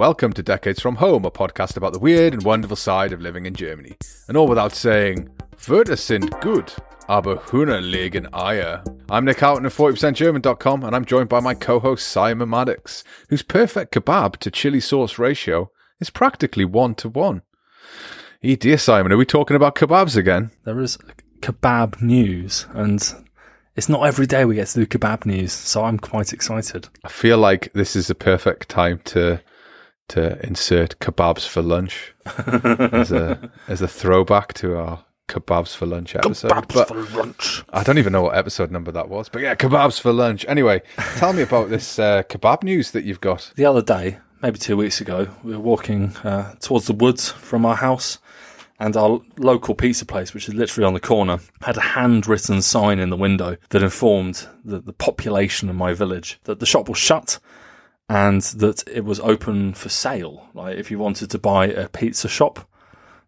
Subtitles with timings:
[0.00, 3.44] Welcome to Decades from Home, a podcast about the weird and wonderful side of living
[3.44, 3.98] in Germany.
[4.28, 5.28] And all without saying,
[5.58, 8.82] Wörter sind gut, aber Hühner legen Eier.
[9.10, 13.92] I'm Nick Houghton of 40%German.com, and I'm joined by my co-host Simon Maddox, whose perfect
[13.92, 15.70] kebab to chili sauce ratio
[16.00, 17.42] is practically one to one.
[18.40, 20.50] Hey, dear Simon, are we talking about kebabs again?
[20.64, 20.96] There is
[21.40, 23.06] kebab news, and
[23.76, 26.88] it's not every day we get to do kebab news, so I'm quite excited.
[27.04, 29.42] I feel like this is the perfect time to
[30.10, 36.16] to insert kebabs for lunch as a as a throwback to our kebabs for lunch
[36.16, 36.50] episode.
[36.50, 37.62] Kebabs But for lunch.
[37.72, 40.44] I don't even know what episode number that was, but yeah, kebabs for lunch.
[40.48, 40.82] Anyway,
[41.16, 43.52] tell me about this uh, kebab news that you've got.
[43.54, 47.64] The other day, maybe two weeks ago, we were walking uh, towards the woods from
[47.64, 48.18] our house,
[48.80, 52.98] and our local pizza place, which is literally on the corner, had a handwritten sign
[52.98, 56.98] in the window that informed the, the population of my village that the shop was
[56.98, 57.38] shut
[58.10, 60.48] and that it was open for sale.
[60.52, 62.68] Like if you wanted to buy a pizza shop,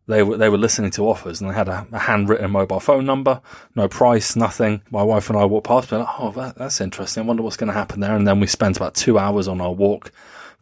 [0.08, 3.06] they were they were listening to offers and they had a, a handwritten mobile phone
[3.06, 3.40] number,
[3.76, 4.82] no price, nothing.
[4.90, 7.22] My wife and I walked past, and like, oh, that, that's interesting.
[7.22, 8.16] I wonder what's going to happen there.
[8.16, 10.10] And then we spent about two hours on our walk,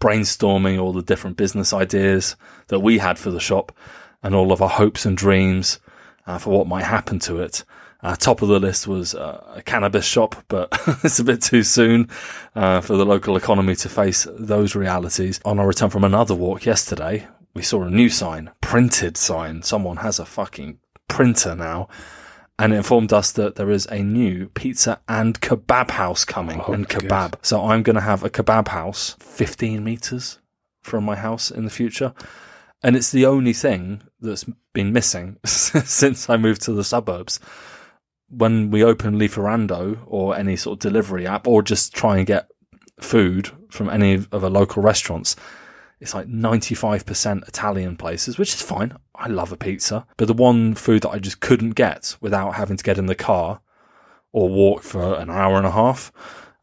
[0.00, 3.72] brainstorming all the different business ideas that we had for the shop,
[4.22, 5.80] and all of our hopes and dreams
[6.26, 7.64] uh, for what might happen to it.
[8.02, 10.68] Uh, top of the list was uh, a cannabis shop, but
[11.04, 12.08] it's a bit too soon
[12.54, 15.40] uh, for the local economy to face those realities.
[15.44, 19.62] On our return from another walk yesterday, we saw a new sign, printed sign.
[19.62, 21.88] Someone has a fucking printer now.
[22.58, 26.72] And it informed us that there is a new pizza and kebab house coming Oh,
[26.74, 27.04] and good.
[27.04, 27.34] kebab.
[27.42, 30.38] So I'm going to have a kebab house 15 meters
[30.82, 32.12] from my house in the future.
[32.82, 37.40] And it's the only thing that's been missing since I moved to the suburbs.
[38.30, 42.48] When we open Lieferando or any sort of delivery app or just try and get
[43.00, 45.36] food from any of the local restaurants,
[46.00, 48.96] it's like 95% Italian places, which is fine.
[49.14, 50.06] I love a pizza.
[50.16, 53.14] But the one food that I just couldn't get without having to get in the
[53.14, 53.60] car
[54.32, 56.10] or walk for an hour and a half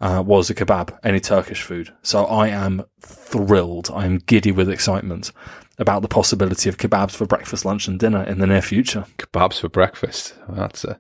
[0.02, 1.94] uh, was a kebab, any Turkish food.
[2.02, 3.92] So I am thrilled.
[3.94, 5.32] I am giddy with excitement
[5.78, 9.06] about the possibility of kebabs for breakfast, lunch, and dinner in the near future.
[9.18, 10.34] Kebabs for breakfast.
[10.50, 11.00] That's a,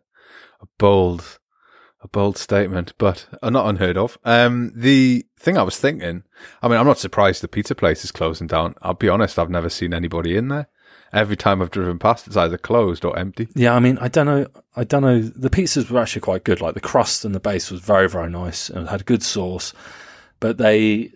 [0.61, 1.39] a bold,
[2.01, 4.17] a bold statement, but not unheard of.
[4.23, 6.23] Um, the thing I was thinking,
[6.61, 8.75] I mean, I'm not surprised the pizza place is closing down.
[8.81, 10.67] I'll be honest, I've never seen anybody in there.
[11.13, 13.47] Every time I've driven past, it's either closed or empty.
[13.55, 14.47] Yeah, I mean, I don't know.
[14.75, 15.21] I don't know.
[15.21, 16.59] The pizzas were actually quite good.
[16.59, 19.73] Like the crust and the base was very, very nice and had good sauce,
[20.41, 21.11] but they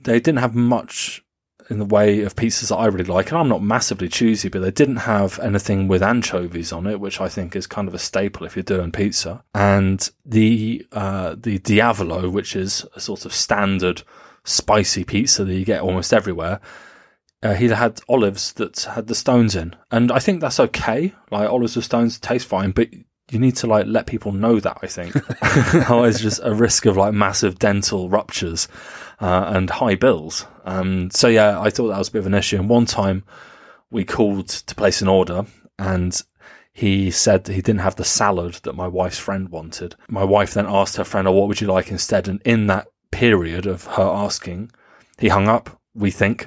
[0.00, 1.24] they didn't have much
[1.70, 3.30] in the way of pizzas that I really like.
[3.30, 7.20] And I'm not massively choosy, but they didn't have anything with anchovies on it, which
[7.20, 9.42] I think is kind of a staple if you're doing pizza.
[9.54, 14.02] And the uh, the Diavolo, which is a sort of standard
[14.44, 16.60] spicy pizza that you get almost everywhere
[17.42, 21.12] uh, he had olives that had the stones in, and I think that's okay.
[21.30, 22.88] Like olives with stones taste fine, but
[23.30, 24.78] you need to like let people know that.
[24.82, 28.68] I think otherwise, just a risk of like massive dental ruptures
[29.20, 30.46] uh, and high bills.
[30.64, 32.56] Um, so yeah, I thought that was a bit of an issue.
[32.56, 33.24] And one time
[33.90, 35.46] we called to place an order,
[35.78, 36.20] and
[36.72, 39.96] he said that he didn't have the salad that my wife's friend wanted.
[40.08, 42.88] My wife then asked her friend, "Oh, what would you like instead?" And in that
[43.10, 44.70] period of her asking,
[45.18, 45.80] he hung up.
[45.94, 46.46] We think.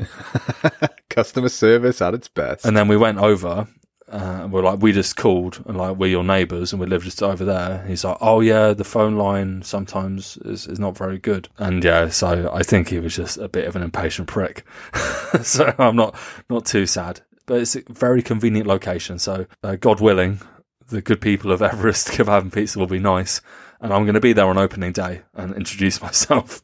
[1.09, 2.65] Customer service at its best.
[2.65, 3.67] And then we went over.
[4.11, 7.03] Uh, and we're like, we just called and like, we're your neighbours and we live
[7.03, 7.83] just over there.
[7.87, 11.47] He's like, oh yeah, the phone line sometimes is, is not very good.
[11.57, 14.65] And yeah, so I think he was just a bit of an impatient prick.
[15.41, 16.15] so I'm not,
[16.49, 19.17] not too sad, but it's a very convenient location.
[19.17, 20.41] So uh, God willing,
[20.87, 23.41] the good people of Everest Kebab and Pizza will be nice.
[23.79, 26.61] And I'm going to be there on opening day and introduce myself.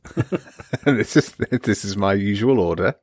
[0.86, 1.34] And this is
[1.64, 2.96] this is my usual order.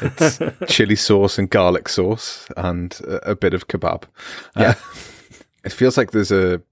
[0.00, 4.04] It's chili sauce and garlic sauce and a, a bit of kebab.
[4.56, 4.70] Yeah.
[4.70, 4.74] Uh,
[5.64, 6.62] it feels like there's a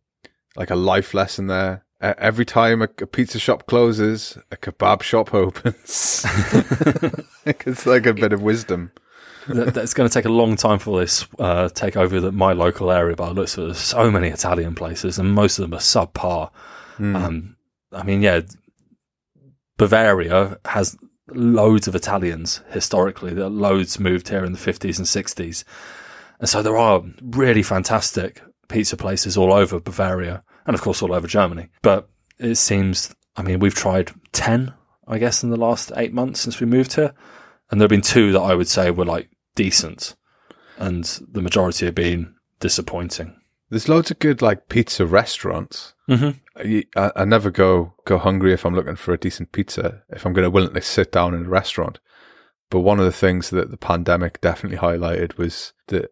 [0.56, 1.84] like a life lesson there.
[2.00, 6.24] Uh, every time a, a pizza shop closes, a kebab shop opens.
[7.44, 8.92] it's like a bit of wisdom.
[9.48, 12.52] that, that's going to take a long time for this uh, take over the, my
[12.52, 13.16] local area.
[13.16, 16.50] But I looked there's so many Italian places, and most of them are subpar.
[16.98, 17.56] Um,
[17.92, 18.42] I mean, yeah,
[19.76, 20.96] Bavaria has
[21.28, 23.32] loads of Italians historically.
[23.34, 25.64] There are loads moved here in the 50s and 60s,
[26.40, 31.14] and so there are really fantastic pizza places all over Bavaria, and of course all
[31.14, 31.68] over Germany.
[31.82, 34.74] But it seems, I mean, we've tried ten,
[35.06, 37.14] I guess, in the last eight months since we moved here,
[37.70, 40.16] and there have been two that I would say were like decent,
[40.76, 43.40] and the majority have been disappointing.
[43.70, 45.93] There's loads of good like pizza restaurants.
[46.08, 46.30] Mm-hmm.
[46.58, 50.02] I, I I never go go hungry if I'm looking for a decent pizza.
[50.10, 51.98] If I'm going to willingly sit down in a restaurant,
[52.70, 56.10] But one of the things that the pandemic definitely highlighted was the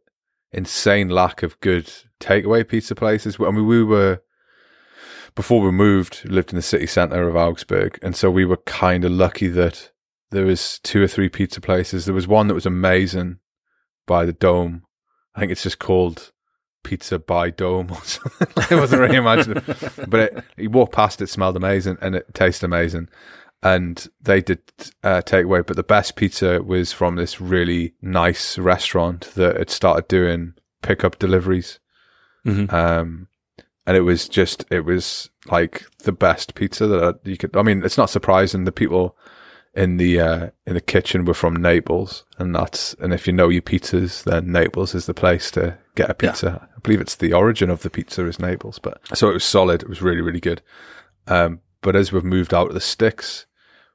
[0.52, 1.90] insane lack of good
[2.20, 3.36] takeaway pizza places.
[3.40, 4.22] I mean, we were
[5.34, 9.04] before we moved, lived in the city centre of Augsburg, and so we were kind
[9.04, 9.90] of lucky that
[10.30, 12.04] there was two or three pizza places.
[12.04, 13.38] There was one that was amazing
[14.06, 14.84] by the Dome.
[15.34, 16.32] I think it's just called
[16.82, 18.48] Pizza by Dome or something.
[18.70, 22.66] it wasn't really imaginative, but it, you walked past it, smelled amazing, and it tasted
[22.66, 23.08] amazing.
[23.62, 24.60] And they did
[25.04, 30.08] uh, takeaway, but the best pizza was from this really nice restaurant that had started
[30.08, 31.78] doing pickup deliveries.
[32.44, 32.72] Mhm.
[32.72, 33.28] Um,
[33.86, 37.56] and it was just, it was like the best pizza that you could.
[37.56, 39.16] I mean, it's not surprising the people
[39.74, 43.48] in the uh, in the kitchen were from Naples, and that's and if you know
[43.48, 46.68] your pizzas, then Naples is the place to get a pizza.
[46.76, 49.82] I believe it's the origin of the pizza is Naples, but so it was solid.
[49.82, 50.62] It was really really good.
[51.26, 53.46] Um, but as we've moved out of the sticks,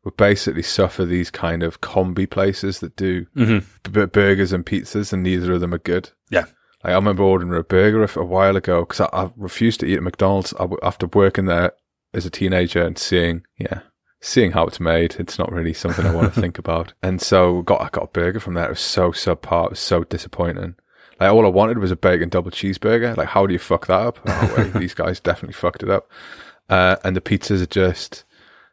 [0.03, 3.63] we basically suffer these kind of combi places that do Mhm.
[3.91, 6.09] b- burgers and pizzas, and neither of them are good.
[6.29, 6.45] Yeah.
[6.83, 9.85] Like, I remember ordering a burger a, a while ago because I, I refused to
[9.87, 11.71] eat at McDonald's I w- after working there
[12.13, 13.79] as a teenager and seeing, yeah,
[14.21, 15.15] seeing how it's made.
[15.19, 16.93] It's not really something I want to think about.
[17.01, 18.65] And so got I got a burger from there.
[18.67, 19.65] It was so subpar.
[19.65, 20.75] It was so disappointing.
[21.19, 23.15] Like all I wanted was a bacon double cheeseburger.
[23.17, 24.19] Like how do you fuck that up?
[24.25, 26.09] Oh wait, these guys definitely fucked it up.
[26.69, 28.23] Uh, and the pizzas are just.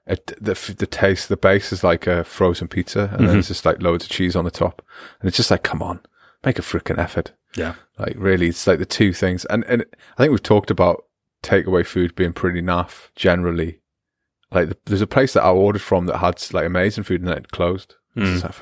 [0.07, 3.65] It, the the taste, the base is like a frozen pizza, and then it's just
[3.65, 4.83] like loads of cheese on the top,
[5.19, 6.01] and it's just like, come on,
[6.45, 7.33] make a freaking effort.
[7.57, 7.77] Yeah.
[7.99, 9.87] Like really, it's like the two things, and and
[10.19, 11.07] I think we've talked about
[11.43, 13.81] takeaway food being pretty naff generally.
[14.51, 17.29] Like the, there's a place that I ordered from that had like amazing food and
[17.29, 17.95] then it closed.
[18.17, 18.43] Mm.
[18.43, 18.55] like,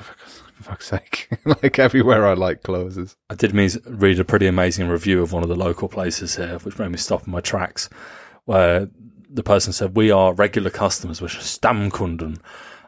[0.63, 3.15] for, fuck's- sake, like everywhere I like closes.
[3.29, 6.57] I did mean, read a pretty amazing review of one of the local places here,
[6.59, 7.89] which made me stop in my tracks,
[8.45, 8.89] where
[9.29, 12.39] the person said, "We are regular customers, we're Stammkunden."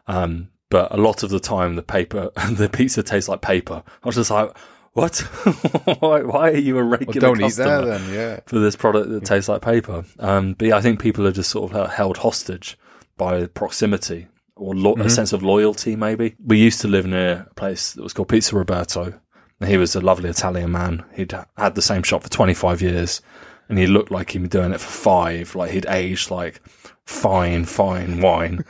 [0.06, 3.82] Um, but a lot of the time, the paper, the pizza tastes like paper.
[4.02, 4.56] I was just like,
[4.92, 5.18] "What?
[6.00, 8.40] why, why are you a Well, regular don't eat customer there then, yeah.
[8.46, 11.50] for this product that tastes like paper?" Um, but yeah, I think people are just
[11.50, 12.78] sort of held hostage
[13.16, 15.96] by proximity or lo- a sense of loyalty.
[15.96, 19.20] Maybe we used to live near a place that was called Pizza Roberto.
[19.60, 21.04] And he was a lovely Italian man.
[21.14, 23.22] He'd had the same shop for 25 years
[23.68, 25.54] and he looked like he'd been doing it for five.
[25.54, 26.60] Like he'd aged like
[27.04, 28.64] fine, fine wine.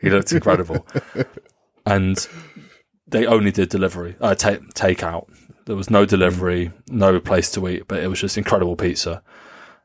[0.00, 0.86] he looked incredible.
[1.86, 2.26] And
[3.06, 5.26] they only did delivery, uh, ta takeout.
[5.66, 9.22] There was no delivery, no place to eat, but it was just incredible pizza.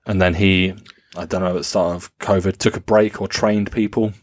[0.05, 0.73] And then he,
[1.15, 4.13] I don't know, at the start of COVID, took a break or trained people.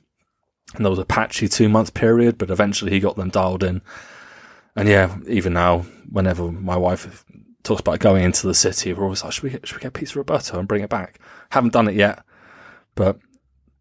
[0.74, 3.82] And there was a patchy two month period, but eventually he got them dialed in.
[4.76, 5.80] And yeah, even now,
[6.10, 7.24] whenever my wife
[7.62, 9.92] talks about going into the city, we're always like, should we, get, should we get
[9.92, 11.20] Pizza Roberto and bring it back?
[11.50, 12.24] Haven't done it yet,
[12.94, 13.18] but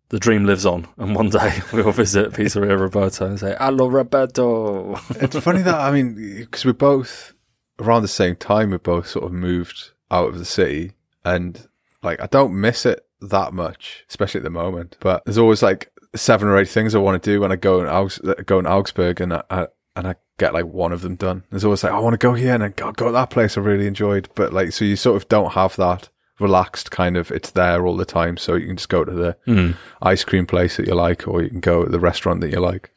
[0.09, 0.87] the dream lives on.
[0.97, 4.99] And one day we'll visit Pizzeria Roberto and say, Hello, Roberto.
[5.15, 7.33] It's funny that I mean, because we're both
[7.79, 8.71] around the same time.
[8.71, 10.93] We both sort of moved out of the city,
[11.25, 11.67] and
[12.01, 14.97] like I don't miss it that much, especially at the moment.
[14.99, 17.79] But there's always like seven or eight things I want to do when I go
[17.81, 21.15] in Augs- go in Augsburg, and I, I and I get like one of them
[21.15, 21.43] done.
[21.49, 23.57] There's always like I want to go here and then go, go to that place
[23.57, 27.29] I really enjoyed, but like so you sort of don't have that relaxed kind of
[27.31, 29.75] it's there all the time, so you can just go to the Mm.
[30.01, 32.59] ice cream place that you like, or you can go to the restaurant that you
[32.59, 32.91] like.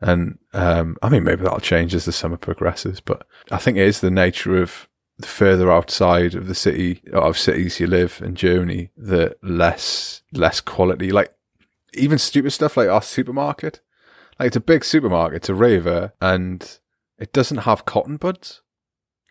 [0.00, 3.86] And um, I mean, maybe that'll change as the summer progresses, but I think it
[3.86, 8.34] is the nature of the further outside of the city of cities you live in
[8.34, 11.10] Germany, the less less quality.
[11.12, 11.32] Like
[11.96, 13.80] even stupid stuff like our supermarket.
[14.38, 16.78] Like it's a big supermarket, it's a Rewe, and
[17.18, 18.62] it doesn't have cotton buds.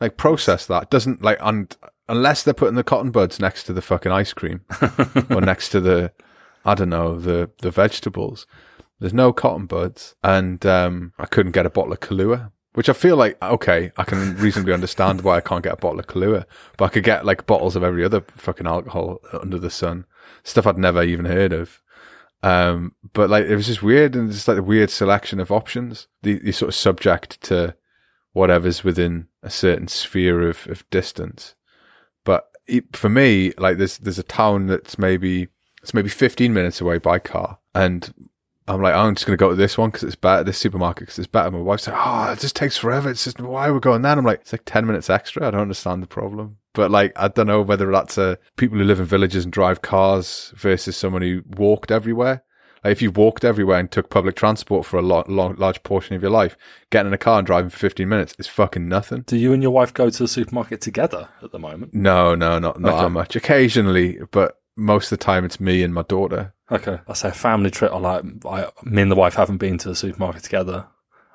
[0.01, 1.75] Like process that doesn't like and
[2.10, 4.62] unless they're putting the cotton buds next to the fucking ice cream
[5.29, 6.12] or next to the
[6.65, 8.48] I don't know the the vegetables.
[9.00, 12.93] There's no cotton buds, and um, I couldn't get a bottle of Kahlua, which I
[12.93, 16.45] feel like okay, I can reasonably understand why I can't get a bottle of Kahlua,
[16.77, 20.05] but I could get like bottles of every other fucking alcohol under the sun,
[20.43, 21.81] stuff I'd never even heard of.
[22.44, 26.08] Um, but like it was just weird, and just like a weird selection of options.
[26.22, 27.75] The, you're sort of subject to
[28.34, 31.56] whatever's within a certain sphere of, of distance.
[32.24, 35.48] But it, for me, like there's there's a town that's maybe
[35.82, 38.13] it's maybe 15 minutes away by car, and
[38.68, 40.44] I'm like, I'm just to go to this one because it's better.
[40.44, 41.51] This supermarket because it's better.
[41.51, 43.10] My wife's like, oh, it just takes forever.
[43.10, 44.04] It's just why we're we going?
[44.04, 45.48] And I'm like, it's like 10 minutes extra.
[45.48, 46.58] I don't understand the problem.
[46.75, 49.82] But like, I don't know whether that's a people who live in villages and drive
[49.82, 52.44] cars versus someone who walked everywhere.
[52.84, 56.15] Like if you walked everywhere and took public transport for a lot, long, large portion
[56.15, 56.55] of your life,
[56.91, 59.24] getting in a car and driving for 15 minutes is fucking nothing.
[59.25, 61.96] Do you and your wife go to the supermarket together at the moment?
[61.96, 63.00] No, no, not not Okay.
[63.00, 63.10] that oh.
[63.10, 63.36] much.
[63.36, 66.53] Occasionally, but most of the time it's me and my daughter.
[66.70, 67.00] Okay.
[67.08, 67.91] I say a family trip.
[67.91, 70.86] I like, I, me and the wife haven't been to the supermarket together.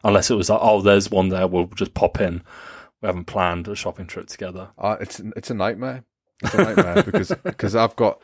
[0.04, 2.42] Unless it was like, oh, there's one there, we'll just pop in.
[3.02, 4.70] We haven't planned a shopping trip together.
[4.78, 6.04] Uh, it's it's a nightmare.
[6.42, 8.20] It's a nightmare because because I've got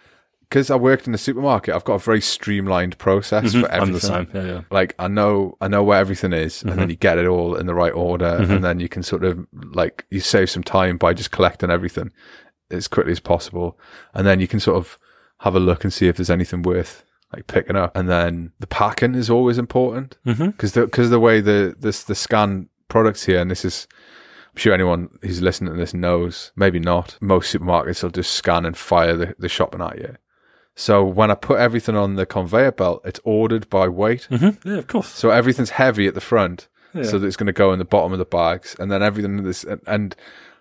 [0.49, 1.75] because I worked in the supermarket.
[1.75, 3.81] I've got a very streamlined process for everything.
[3.83, 4.29] I'm the same.
[4.35, 4.61] Yeah, yeah.
[4.71, 6.81] Like I know I know where everything is, and Mm-hmm.
[6.81, 9.47] then you get it all in the right order, and then you can sort of
[9.53, 12.13] like you save some time by just collecting everything
[12.71, 13.79] as quickly as possible,
[14.15, 14.99] and then you can sort of
[15.41, 18.67] have a look and see if there's anything worth like picking up, and then the
[18.67, 23.51] packing is always important because because the way the this the scan products here, and
[23.51, 23.87] this is.
[24.57, 27.19] I'm sure anyone who's listening to this knows, maybe not.
[27.21, 30.17] Most supermarkets will just scan and fire the, the shopping at you.
[30.75, 34.25] So when I put everything on the conveyor belt, it's ordered by weight.
[34.25, 35.09] hmm Yeah, of course.
[35.09, 37.03] So everything's heavy at the front, Yeah.
[37.03, 39.43] so that it's going to go in the bottom of the bags, and then everything
[39.43, 40.17] this and, and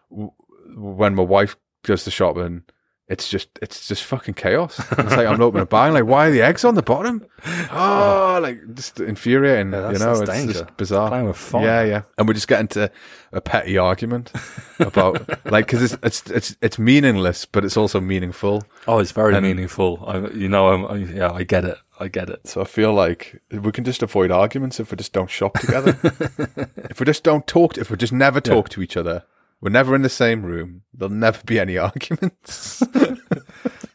[0.10, 0.32] w-
[0.76, 2.64] when my wife goes to shopping,
[3.08, 4.80] it's just it's just fucking chaos.
[4.80, 7.24] It's like I'm opening a bag, like why are the eggs on the bottom?
[7.72, 9.74] Oh, like just infuriating.
[9.74, 10.54] Yeah, you know, it's danger.
[10.54, 11.10] just bizarre.
[11.10, 11.64] Playing with fire.
[11.64, 12.92] Yeah, yeah, and we just get into
[13.32, 14.32] a petty argument
[14.80, 18.64] about like because it's it's it's it's meaningless, but it's also meaningful.
[18.88, 20.04] Oh, it's very And- meaningful.
[20.08, 21.78] I, you know, I'm, I, yeah, I get it.
[22.00, 22.48] I get it.
[22.48, 25.98] So I feel like we can just avoid arguments if we just don't shop together.
[26.90, 29.24] if we just don't talk, to, if we just never talk to each other,
[29.62, 30.82] we're never in the same room.
[30.94, 32.84] There'll never be any arguments.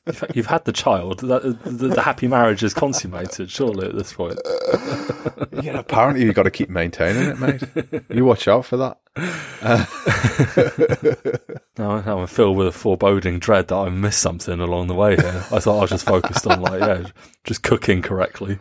[0.07, 1.21] You've, you've had the child.
[1.21, 4.41] The, the, the happy marriage is consummated, surely, at this point.
[5.63, 7.63] yeah, apparently you've got to keep maintaining it, mate.
[8.09, 8.99] You watch out for that.
[11.79, 15.17] Now, now I'm filled with a foreboding dread that I missed something along the way
[15.17, 15.45] here.
[15.51, 17.05] I thought I was just focused on, like, yeah,
[17.45, 18.59] just cooking correctly.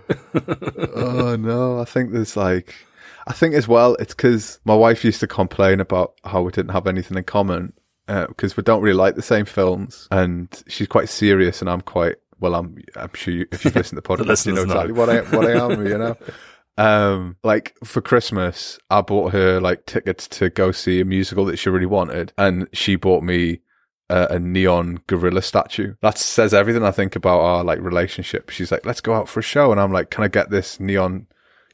[0.96, 2.74] oh no, I think there's like,
[3.28, 6.72] I think as well, it's because my wife used to complain about how we didn't
[6.72, 7.74] have anything in common
[8.08, 12.16] because we don't really like the same films, and she's quite serious, and I'm quite.
[12.40, 12.78] Well, I'm.
[12.96, 15.46] I'm sure you, if you've listened to the podcast, you know exactly what I what
[15.46, 15.86] I am.
[15.86, 16.18] You know,
[16.78, 21.58] um, like for Christmas, I bought her like tickets to go see a musical that
[21.58, 23.60] she really wanted, and she bought me
[24.10, 25.96] a, a neon gorilla statue.
[26.02, 28.50] That says everything I think about our like relationship.
[28.50, 30.80] She's like, "Let's go out for a show," and I'm like, "Can I get this
[30.80, 31.28] neon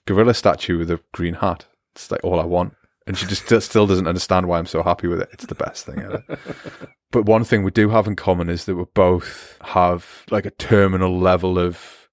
[0.05, 2.73] gorilla statue with a green hat?" It's like all I want.
[3.07, 5.29] And she just still, doesn't understand why I'm so happy with it.
[5.31, 6.23] It's the best thing ever.
[7.11, 10.51] but one thing we do have in common is that we both have like a
[10.51, 12.09] terminal level of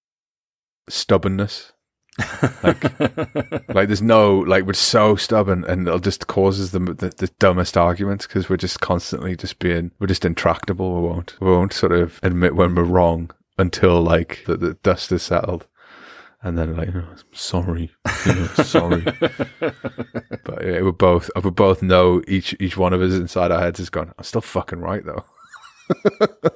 [0.90, 1.72] stubbornness.
[2.62, 3.00] Like,
[3.70, 7.78] like there's no like we're so stubborn, and it just causes the the, the dumbest
[7.78, 11.00] arguments because we're just constantly just being we're just intractable.
[11.00, 15.10] We won't we won't sort of admit when we're wrong until like the, the dust
[15.10, 15.66] is settled,
[16.42, 17.90] and then like "Oh, sorry,
[18.26, 19.02] you know, sorry.
[19.60, 23.80] but yeah, we both we both know each each one of us inside our heads
[23.80, 24.12] is gone.
[24.18, 25.24] I'm still fucking right though.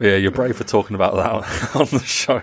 [0.00, 2.40] yeah, you're brave for talking about that on the show.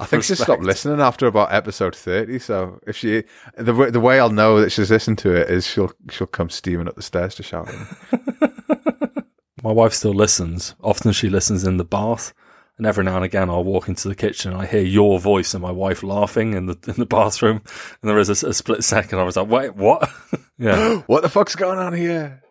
[0.00, 2.38] I think she stopped listening after about episode thirty.
[2.38, 3.24] So if she,
[3.56, 6.50] the way- the way I'll know that she's listened to it is she'll she'll come
[6.50, 7.68] steaming up the stairs to shout.
[7.68, 7.74] At
[8.12, 9.22] me.
[9.64, 10.74] My wife still listens.
[10.82, 12.32] Often she listens in the bath.
[12.78, 15.52] And every now and again, I'll walk into the kitchen and I hear your voice
[15.52, 17.60] and my wife laughing in the in the bathroom.
[18.00, 19.18] And there is a, a split second.
[19.18, 20.08] I was like, "Wait, what?"
[20.58, 22.42] yeah, what the fuck's going on here?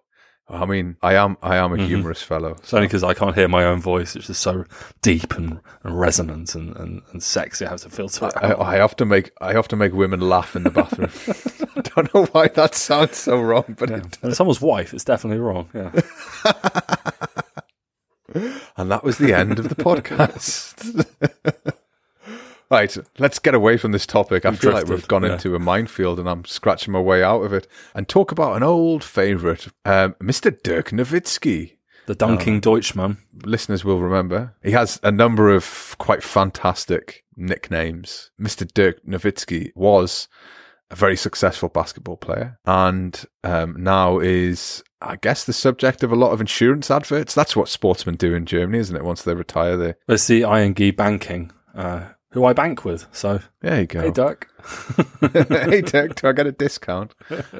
[0.49, 1.87] I mean, I am I am a mm-hmm.
[1.87, 2.51] humorous fellow.
[2.51, 4.15] it's only because I can't hear my own voice.
[4.15, 4.63] It's just so
[5.01, 7.65] deep and, and resonant and, and, and sexy.
[7.65, 8.61] I have to filter it I, out.
[8.61, 11.11] I often make I often make women laugh in the bathroom.
[11.75, 13.89] I don't know why that sounds so wrong, but.
[13.89, 15.69] And someone's wife, it's definitely wrong.
[15.73, 15.91] Yeah.
[18.75, 21.05] And that was the end of the podcast.
[22.69, 24.45] right, let's get away from this topic.
[24.45, 25.33] I We've feel like we've gone yeah.
[25.33, 27.67] into a minefield and I'm scratching my way out of it.
[27.95, 30.55] And talk about an old favourite, um, Mr.
[30.63, 31.73] Dirk Nowitzki.
[32.05, 33.17] The Dunking Deutschman.
[33.43, 34.55] Listeners will remember.
[34.63, 38.31] He has a number of quite fantastic nicknames.
[38.39, 38.65] Mr.
[38.73, 40.29] Dirk Nowitzki was
[40.89, 46.15] a very successful basketball player and um, now is, I guess, the subject of a
[46.15, 47.33] lot of insurance adverts.
[47.33, 49.03] That's what sportsmen do in Germany, isn't it?
[49.03, 53.05] Once they retire, they It's the ING Banking, uh, who I bank with.
[53.11, 54.01] So, there you go.
[54.01, 54.49] hey, Dirk.
[55.21, 57.13] hey, Dirk, do I get a discount?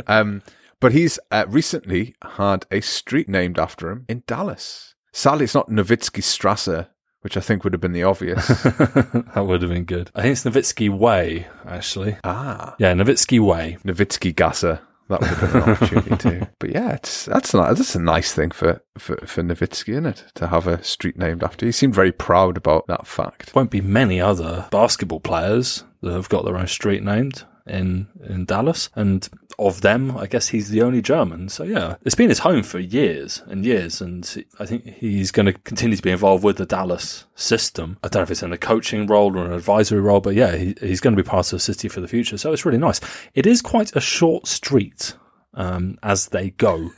[0.07, 0.41] Um,
[0.79, 4.95] but he's uh, recently had a street named after him in Dallas.
[5.11, 6.85] Sadly, it's not Nowitzki Strasse,
[7.27, 8.47] which I think would have been the obvious.
[8.63, 10.09] that would have been good.
[10.15, 12.15] I think it's Nowitzki Way, actually.
[12.23, 13.77] ah, Yeah, Nowitzki Way.
[13.83, 14.79] Nowitzki Gasser.
[15.09, 16.47] That would have been an opportunity too.
[16.57, 20.23] But yeah, it's that's not, that's a nice thing for for for Nowitzki, isn't it?
[20.35, 21.65] To have a street named after.
[21.65, 23.53] He seemed very proud about that fact.
[23.53, 28.45] Won't be many other basketball players that have got their own street named in in
[28.45, 29.27] Dallas, and
[29.59, 31.49] of them, I guess he's the only German.
[31.49, 35.47] So yeah, it's been his home for years and years, and I think he's going
[35.47, 37.97] to continue to be involved with the Dallas system.
[38.03, 40.55] I don't know if it's in a coaching role or an advisory role, but yeah,
[40.55, 42.37] he, he's going to be part of the city for the future.
[42.37, 42.99] So it's really nice.
[43.33, 45.15] It is quite a short street
[45.55, 46.91] um, as they go.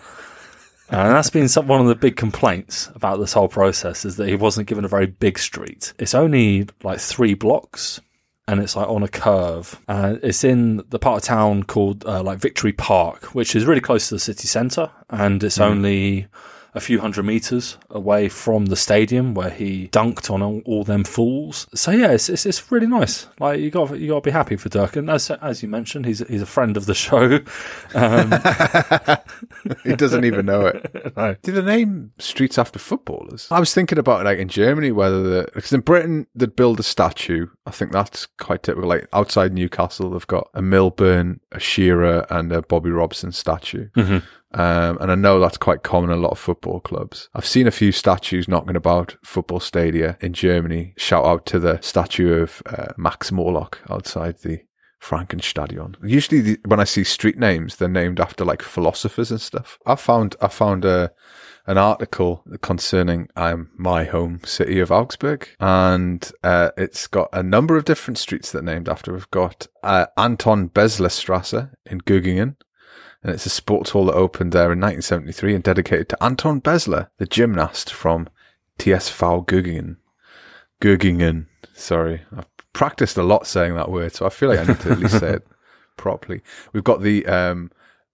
[0.92, 4.28] And that's been some, one of the big complaints about this whole process is that
[4.28, 5.94] he wasn't given a very big street.
[6.00, 8.02] It's only like three blocks
[8.50, 9.80] and it's like on a curve.
[9.88, 13.80] Uh, it's in the part of town called uh, like Victory Park, which is really
[13.80, 15.66] close to the city centre, and it's mm.
[15.66, 16.28] only
[16.76, 21.04] a few hundred meters away from the stadium where he dunked on all, all them
[21.04, 21.68] fools.
[21.74, 23.28] So yeah, it's, it's, it's really nice.
[23.40, 26.06] Like you got you got to be happy for Dirk, and as as you mentioned,
[26.06, 27.40] he's he's a friend of the show.
[27.96, 28.32] Um,
[29.84, 31.14] he doesn't even know it.
[31.18, 31.36] no.
[31.42, 33.48] Did they name streets after footballers?
[33.50, 36.84] I was thinking about like in Germany whether the because in Britain they'd build a
[36.84, 37.48] statue.
[37.70, 38.90] I think that's quite typical.
[38.90, 43.90] Like outside Newcastle, they've got a Milburn, a Shearer, and a Bobby Robson statue.
[43.96, 44.60] Mm-hmm.
[44.60, 47.30] Um, and I know that's quite common in a lot of football clubs.
[47.36, 50.96] I've seen a few statues knocking about football stadia in Germany.
[50.98, 54.64] Shout out to the statue of uh, Max Morlock outside the
[55.00, 55.96] Frankenstadion.
[56.04, 59.78] Usually, the, when I see street names, they're named after like philosophers and stuff.
[59.86, 61.12] I found I found a
[61.70, 67.78] an article concerning um, my home city of Augsburg, and uh, it's got a number
[67.78, 69.14] of different streets that are named after.
[69.14, 72.56] We've got uh, Anton Besler Strasse in Göggingen,
[73.22, 77.10] and it's a sports hall that opened there in 1973 and dedicated to Anton Besler,
[77.20, 78.28] the gymnast from
[78.80, 79.98] TSV Göggingen.
[80.82, 81.46] Göggingen,
[81.76, 82.24] sorry.
[82.36, 85.00] I've practiced a lot saying that word, so I feel like I need to at
[85.00, 85.48] least say it
[85.98, 86.42] properly.
[86.74, 87.70] We've got the um,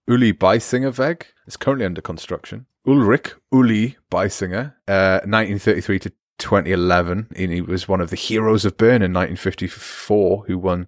[0.08, 1.28] Uli Biesinger Weg.
[1.48, 2.66] It's currently under construction.
[2.88, 7.28] Ulrich Uli Biesinger, uh, 1933 to 2011.
[7.36, 10.88] And he was one of the heroes of Bern in 1954 who won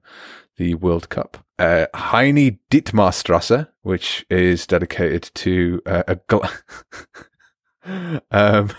[0.57, 1.45] the World Cup.
[1.59, 6.15] Uh, Heini Dittmarstrasse, which is dedicated to uh, a.
[6.15, 6.61] Gl-
[8.31, 8.71] um,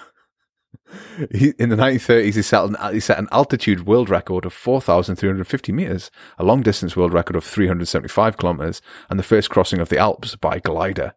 [1.31, 6.11] in the 1930s, he set, an, he set an altitude world record of 4,350 meters,
[6.39, 10.37] a long distance world record of 375 kilometers, and the first crossing of the Alps
[10.37, 11.15] by glider.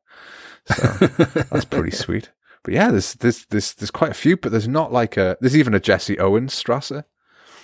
[0.75, 1.07] So
[1.49, 2.31] that's pretty sweet.
[2.63, 5.57] But yeah, there's, there's, there's, there's quite a few, but there's not like a, there's
[5.57, 7.05] even a Jesse Owens Strasser.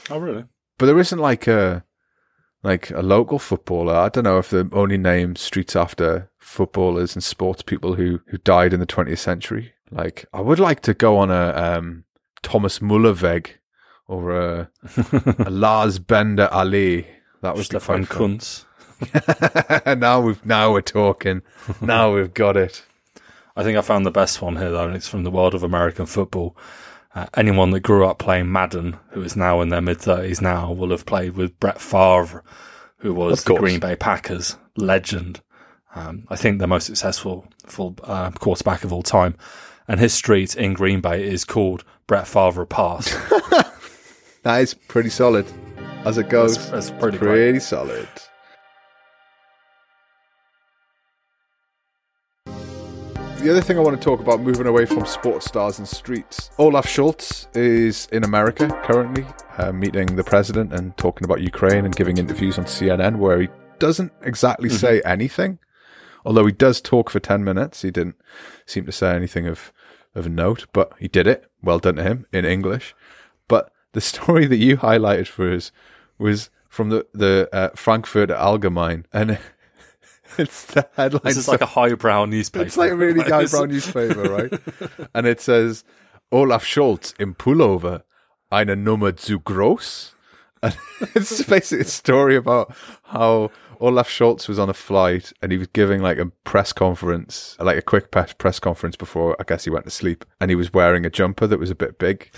[0.10, 0.46] Oh, really?
[0.78, 1.84] But there isn't like a,
[2.64, 3.94] like a local footballer.
[3.94, 8.38] I don't know if they only name streets after footballers and sports people who, who
[8.40, 9.74] died in the 20th century.
[9.92, 12.06] Like, I would like to go on a um,
[12.42, 13.50] Thomas Mullerweg
[14.08, 14.70] or a,
[15.40, 17.08] a Lars Bender Ali.
[17.42, 18.66] That was Stefan Kuntz.
[19.86, 21.44] now we've now we're talking.
[21.82, 22.84] now we've got it.
[23.58, 25.64] I think I found the best one here though, and it's from the world of
[25.64, 26.56] American football.
[27.16, 30.72] Uh, anyone that grew up playing Madden, who is now in their mid thirties now,
[30.72, 32.44] will have played with Brett Favre,
[32.98, 35.42] who was the Green Bay Packers legend.
[35.96, 39.36] Um, I think the most successful full uh, quarterback of all time,
[39.88, 43.12] and his street in Green Bay is called Brett Favre Pass.
[44.44, 45.48] that is pretty solid,
[46.06, 46.58] as it goes.
[46.58, 48.08] That's, that's pretty pretty solid.
[53.40, 56.50] The other thing I want to talk about, moving away from sports stars and streets,
[56.58, 59.26] Olaf Scholz is in America currently,
[59.60, 63.48] uh, meeting the president and talking about Ukraine and giving interviews on CNN where he
[63.78, 64.78] doesn't exactly mm-hmm.
[64.78, 65.60] say anything.
[66.26, 68.16] Although he does talk for 10 minutes, he didn't
[68.66, 69.72] seem to say anything of,
[70.16, 71.50] of note, but he did it.
[71.62, 72.96] Well done to him in English.
[73.48, 75.72] But the story that you highlighted for us
[76.18, 79.06] was from the, the uh, Frankfurt Allgemein.
[79.14, 79.38] And
[80.38, 81.22] it's the headline.
[81.24, 82.66] This is like a highbrow newspaper.
[82.66, 84.54] It's like a really highbrow newspaper, right?
[85.14, 85.84] and it says
[86.32, 88.04] Olaf Scholz im Pullover,
[88.52, 90.14] eine Nummer zu groß.
[90.64, 90.76] And
[91.14, 95.68] it's basically a story about how Olaf Scholz was on a flight and he was
[95.68, 99.86] giving like a press conference, like a quick press conference before I guess he went
[99.86, 100.26] to sleep.
[100.42, 102.32] And he was wearing a jumper that was a bit big.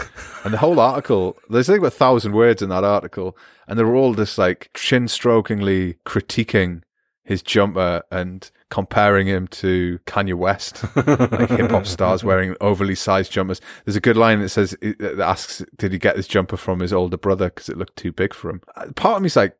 [0.43, 3.95] And the whole article, there's like a thousand words in that article, and they were
[3.95, 6.82] all just like chin strokingly critiquing
[7.29, 13.31] his jumper and comparing him to Kanye West, like hip hop stars wearing overly sized
[13.31, 13.61] jumpers.
[13.85, 16.91] There's a good line that says, that asks, did he get this jumper from his
[16.91, 18.61] older brother because it looked too big for him?
[18.75, 19.55] Uh, part of me's like,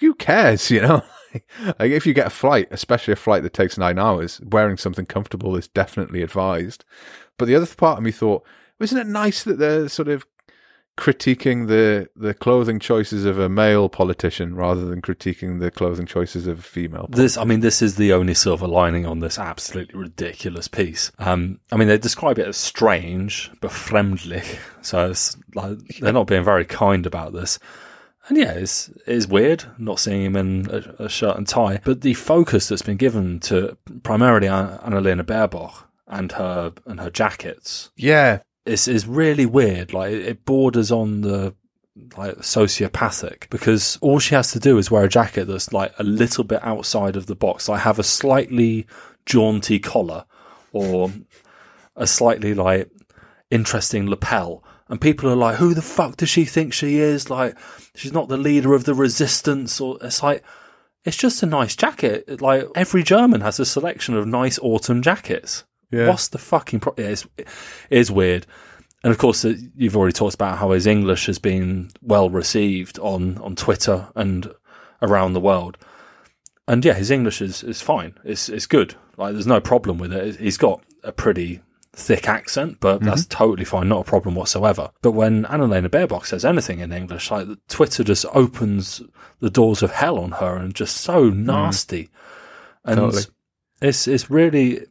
[0.00, 1.02] who cares, you know?
[1.78, 5.04] like if you get a flight, especially a flight that takes nine hours, wearing something
[5.04, 6.86] comfortable is definitely advised.
[7.36, 8.46] But the other part of me thought,
[8.80, 10.24] isn't it nice that they're sort of
[10.98, 16.46] critiquing the the clothing choices of a male politician rather than critiquing the clothing choices
[16.48, 17.02] of a female.
[17.02, 17.22] Politician.
[17.22, 21.12] This, I mean, this is the only silver lining on this absolutely ridiculous piece.
[21.20, 24.58] Um, I mean, they describe it as strange, befremdlich.
[24.80, 27.58] So it's like they're not being very kind about this.
[28.28, 31.80] And yeah, it's, it's weird not seeing him in a, a shirt and tie.
[31.84, 37.90] But the focus that's been given to primarily Annalena Baerbock and her and her jackets
[37.96, 39.92] Yeah, is is really weird.
[39.92, 41.54] Like it borders on the
[42.16, 46.04] like sociopathic because all she has to do is wear a jacket that's like a
[46.04, 47.68] little bit outside of the box.
[47.68, 48.86] Like have a slightly
[49.26, 50.24] jaunty collar
[50.72, 51.12] or
[51.96, 52.90] a slightly like
[53.50, 54.64] interesting lapel.
[54.88, 57.28] And people are like, who the fuck does she think she is?
[57.28, 57.56] Like,
[57.94, 59.80] she's not the leader of the resistance.
[59.80, 60.42] Or it's like,
[61.04, 62.40] it's just a nice jacket.
[62.40, 65.64] Like, every German has a selection of nice autumn jackets.
[65.90, 66.08] Yeah.
[66.08, 67.48] What's the fucking pro- yeah, it's, it
[67.90, 68.46] is weird.
[69.04, 72.98] And of course, uh, you've already talked about how his English has been well received
[72.98, 74.52] on, on Twitter and
[75.00, 75.78] around the world.
[76.66, 78.14] And yeah, his English is, is fine.
[78.24, 78.94] It's it's good.
[79.16, 80.36] Like there's no problem with it.
[80.38, 81.62] He's got a pretty
[81.94, 83.88] thick accent, but that's totally fine.
[83.88, 84.90] Not a problem whatsoever.
[85.00, 89.00] But when Annalena Baerbock says anything in English, like Twitter just opens
[89.40, 92.10] the doors of hell on her and just so nasty.
[92.84, 93.22] And Totally.
[93.80, 94.86] it's it's really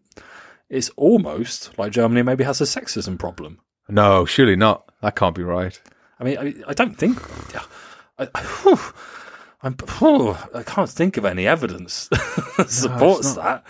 [0.70, 3.60] it's almost like Germany maybe has a sexism problem.
[3.90, 4.90] No, surely not.
[5.02, 5.80] That can't be right.
[6.20, 7.18] I mean, I, I don't think.
[8.20, 8.80] I, I, whew,
[9.62, 12.08] I'm, whew, I can't think of any evidence
[12.58, 13.64] that supports that.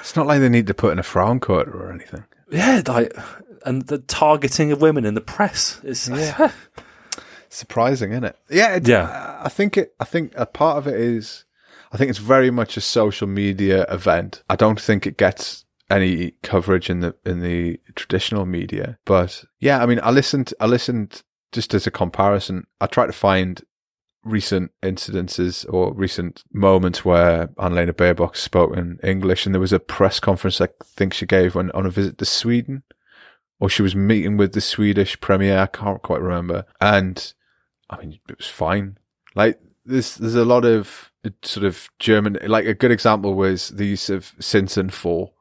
[0.00, 2.24] It's not like they need to put in a Frauen quota or anything.
[2.50, 3.16] Yeah, like,
[3.64, 6.08] and the targeting of women in the press is.
[6.08, 6.50] Yeah.
[7.48, 8.36] Surprising, isn't it?
[8.48, 9.40] Yeah, it, Yeah.
[9.42, 9.94] I think it.
[10.00, 11.44] I think a part of it is.
[11.92, 14.42] I think it's very much a social media event.
[14.48, 18.98] I don't think it gets any coverage in the in the traditional media.
[19.04, 20.54] But yeah, I mean, I listened.
[20.60, 21.22] I listened
[21.52, 22.66] just as a comparison.
[22.80, 23.62] I tried to find
[24.22, 29.80] recent incidences or recent moments where Annalena Baerbock spoke in English, and there was a
[29.80, 32.82] press conference I think she gave when on a visit to Sweden,
[33.58, 35.58] or she was meeting with the Swedish premier.
[35.58, 37.32] I can't quite remember, and
[37.88, 38.98] I mean it was fine.
[39.34, 42.38] Like there's there's a lot of sort of German.
[42.46, 45.32] Like a good example was the use of since and for.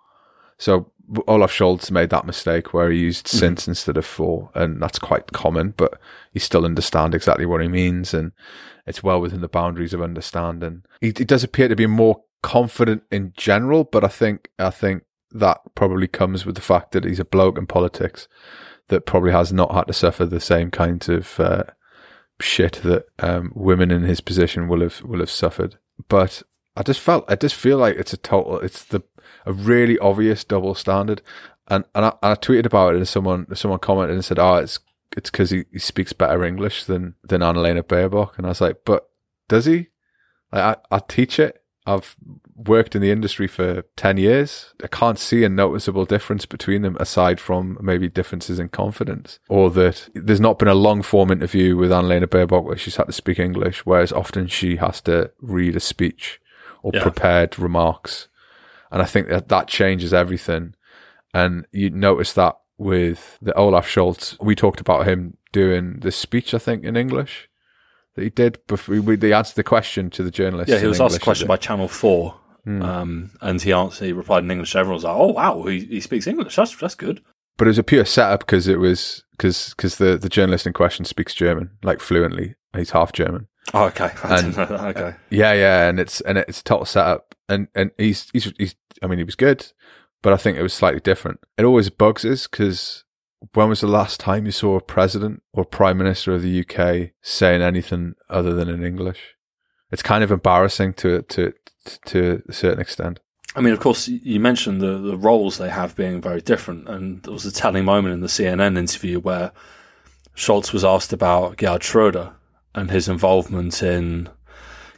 [0.59, 0.91] So
[1.27, 5.31] Olaf Scholz made that mistake where he used since instead of for, and that's quite
[5.31, 5.73] common.
[5.75, 5.99] But
[6.33, 8.31] you still understand exactly what he means, and
[8.85, 10.83] it's well within the boundaries of understanding.
[11.01, 15.03] He, he does appear to be more confident in general, but I think I think
[15.31, 18.27] that probably comes with the fact that he's a bloke in politics
[18.89, 21.63] that probably has not had to suffer the same kinds of uh,
[22.39, 25.77] shit that um, women in his position will have will have suffered.
[26.07, 26.43] But
[26.79, 29.03] I just felt I just feel like it's a total it's the
[29.45, 31.21] a really obvious double standard.
[31.67, 34.79] And and I, I tweeted about it and someone someone commented and said, "Oh, it's
[35.15, 38.77] it's because he, he speaks better English than than Annalena Baerbock." And I was like,
[38.85, 39.09] "But
[39.49, 39.89] does he?
[40.53, 41.61] Like, I I teach it.
[41.85, 42.15] I've
[42.55, 44.73] worked in the industry for 10 years.
[44.83, 49.71] I can't see a noticeable difference between them aside from maybe differences in confidence or
[49.71, 53.13] that there's not been a long form interview with Annalena Baerbock where she's had to
[53.13, 56.39] speak English, whereas often she has to read a speech
[56.83, 57.01] or Yeah.
[57.03, 58.27] prepared remarks.
[58.91, 60.73] And I think that that changes everything.
[61.33, 64.37] And you notice that with the Olaf Scholz.
[64.41, 67.49] We talked about him doing the speech, I think, in English
[68.15, 70.69] that he did before we, they answered the question to the journalist.
[70.69, 71.57] Yeah, he was asked a question by?
[71.57, 72.35] Channel 4.
[72.65, 72.81] Hmm.
[72.81, 74.75] Um, and he answered, he replied in English.
[74.75, 76.55] Everyone was like, oh, wow, he, he speaks English.
[76.55, 77.21] That's, that's good.
[77.57, 80.73] but it was a pure setup because it was because because the the journalist in
[80.73, 82.55] question speaks German like fluently.
[82.75, 83.47] He's half German.
[83.73, 84.11] Oh, okay.
[84.23, 84.97] I And- didn't know that.
[84.97, 85.09] Okay.
[85.09, 88.75] Uh, yeah, yeah, and it's and it's a total setup, and and he's he's he's.
[89.01, 89.71] I mean, he was good,
[90.21, 91.39] but I think it was slightly different.
[91.57, 93.03] It always bugs us because
[93.53, 97.11] when was the last time you saw a president or prime minister of the UK
[97.21, 99.35] saying anything other than in English?
[99.91, 101.53] It's kind of embarrassing to to
[102.07, 103.19] to a certain extent.
[103.55, 107.23] I mean, of course, you mentioned the, the roles they have being very different, and
[107.23, 109.51] there was a telling moment in the CNN interview where
[110.35, 112.33] Scholz was asked about Gerhard Schroeder
[112.75, 114.29] and his involvement in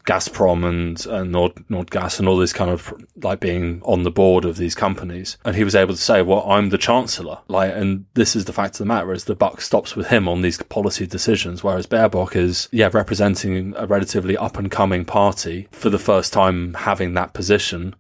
[0.06, 4.46] Gazprom and, and Nord Nordgas and all this kind of like being on the board
[4.46, 8.06] of these companies, and he was able to say, "Well, I'm the chancellor," like, and
[8.16, 10.62] this is the fact of the matter: is the buck stops with him on these
[10.64, 16.00] policy decisions, whereas Baerbock is, yeah, representing a relatively up and coming party for the
[16.00, 17.96] first time having that position.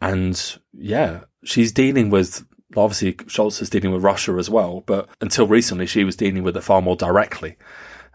[0.00, 2.46] And yeah, she's dealing with
[2.76, 6.56] obviously Scholz is dealing with Russia as well, but until recently she was dealing with
[6.56, 7.56] it far more directly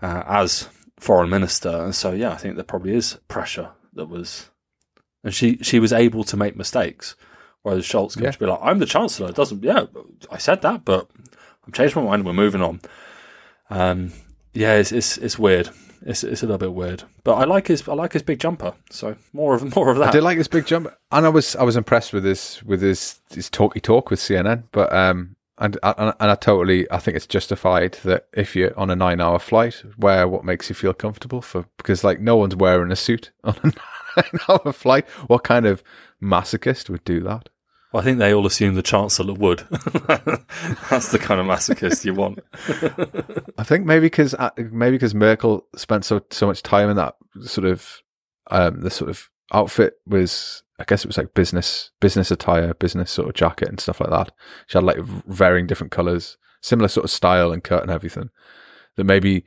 [0.02, 1.70] uh, as foreign minister.
[1.70, 4.50] And so yeah, I think there probably is pressure that was,
[5.24, 7.16] and she she was able to make mistakes,
[7.64, 8.30] whereas Scholz can Yeah.
[8.30, 9.64] just be like, "I'm the chancellor." It doesn't.
[9.64, 9.86] Yeah,
[10.32, 11.10] I said that, but
[11.68, 12.26] I've changed my mind.
[12.26, 12.82] We're moving on.
[13.70, 14.12] Um,
[14.54, 15.70] yeah, it's it's it's weird.
[16.04, 18.74] It's it's a little bit weird, but I like his I like his big jumper.
[18.90, 20.10] So more of more of that.
[20.10, 22.82] I did like his big jump, and I was I was impressed with his with
[22.82, 24.64] his his talky talk with CNN.
[24.72, 28.90] But um, and, and and I totally I think it's justified that if you're on
[28.90, 32.56] a nine hour flight, wear what makes you feel comfortable for because like no one's
[32.56, 33.72] wearing a suit on a
[34.18, 35.08] nine hour flight.
[35.28, 35.84] What kind of
[36.22, 37.50] masochist would do that?
[37.94, 39.60] Well, I think they all assume the Chancellor would.
[40.90, 42.40] That's the kind of masochist you want.
[43.58, 47.68] I think maybe because maybe because Merkel spent so so much time in that sort
[47.68, 48.02] of
[48.50, 53.12] um, the sort of outfit was I guess it was like business business attire, business
[53.12, 54.32] sort of jacket and stuff like that.
[54.68, 58.30] She had like varying different colors, similar sort of style and cut and everything.
[58.98, 59.46] That maybe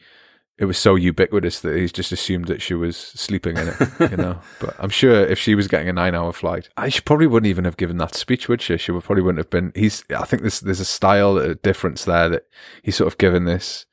[0.56, 4.16] it was so ubiquitous that he's just assumed that she was sleeping in it, you
[4.16, 4.38] know.
[4.60, 7.64] but I'm sure if she was getting a nine-hour flight, I she probably wouldn't even
[7.64, 8.78] have given that speech, would she?
[8.78, 9.72] She would probably wouldn't have been.
[9.74, 10.04] He's.
[10.16, 12.44] I think there's there's a style a difference there that
[12.82, 13.86] he's sort of given this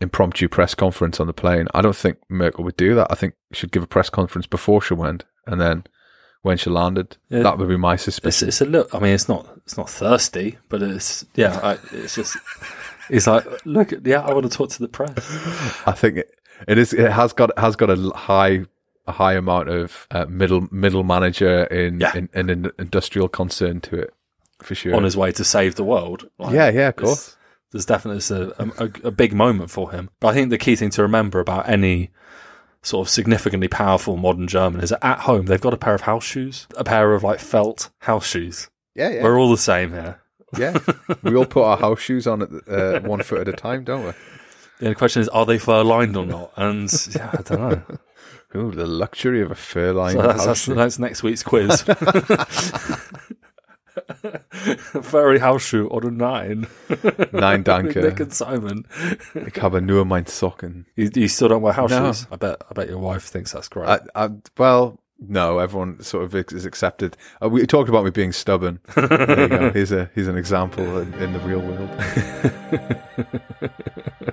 [0.00, 1.68] impromptu press conference on the plane.
[1.72, 3.06] I don't think Merkel would do that.
[3.10, 5.84] I think she'd give a press conference before she went, and then
[6.44, 8.48] when she landed, yeah, that would be my suspicion.
[8.48, 8.94] It's, it's a look.
[8.94, 11.58] I mean, it's not it's not thirsty, but it's yeah.
[11.62, 12.36] I, it's just.
[13.08, 15.12] He's like, look, yeah, I want to talk to the press.
[15.86, 16.92] I think it, it is.
[16.92, 18.66] It has got has got a high
[19.06, 22.16] a high amount of uh, middle middle manager in, yeah.
[22.16, 24.14] in, in an industrial concern to it
[24.60, 24.94] for sure.
[24.94, 26.28] On his way to save the world.
[26.38, 27.36] Like, yeah, yeah, of course.
[27.72, 30.10] There's definitely a, a, a big moment for him.
[30.20, 32.10] But I think the key thing to remember about any
[32.84, 36.24] sort of significantly powerful modern German is at home they've got a pair of house
[36.24, 38.70] shoes, a pair of like felt house shoes.
[38.94, 39.22] Yeah, yeah.
[39.24, 40.20] We're all the same here.
[40.56, 40.78] Yeah,
[41.22, 44.04] we all put our house shoes on at uh, one foot at a time, don't
[44.04, 44.12] we?
[44.80, 46.52] Yeah, the question is, are they fur lined or not?
[46.56, 47.82] And yeah, I don't know.
[48.56, 51.84] Ooh, the luxury of a fur lined so that's, that's, that's, next week's quiz.
[55.58, 56.66] Shoe or a nine.
[57.32, 57.96] Nine danke.
[57.96, 58.86] Nick and Simon.
[59.34, 60.86] Ik habe nur mein Socken.
[60.96, 62.06] You, you still don't wear house no.
[62.06, 62.26] shoes?
[62.30, 62.62] I bet.
[62.70, 63.88] I bet your wife thinks that's great.
[63.88, 67.16] I, I, well, no, everyone sort of is accepted.
[67.42, 68.80] Uh, we talked about me being stubborn.
[68.94, 69.70] there you go.
[69.74, 71.90] Here's a here's an example in, in the real world.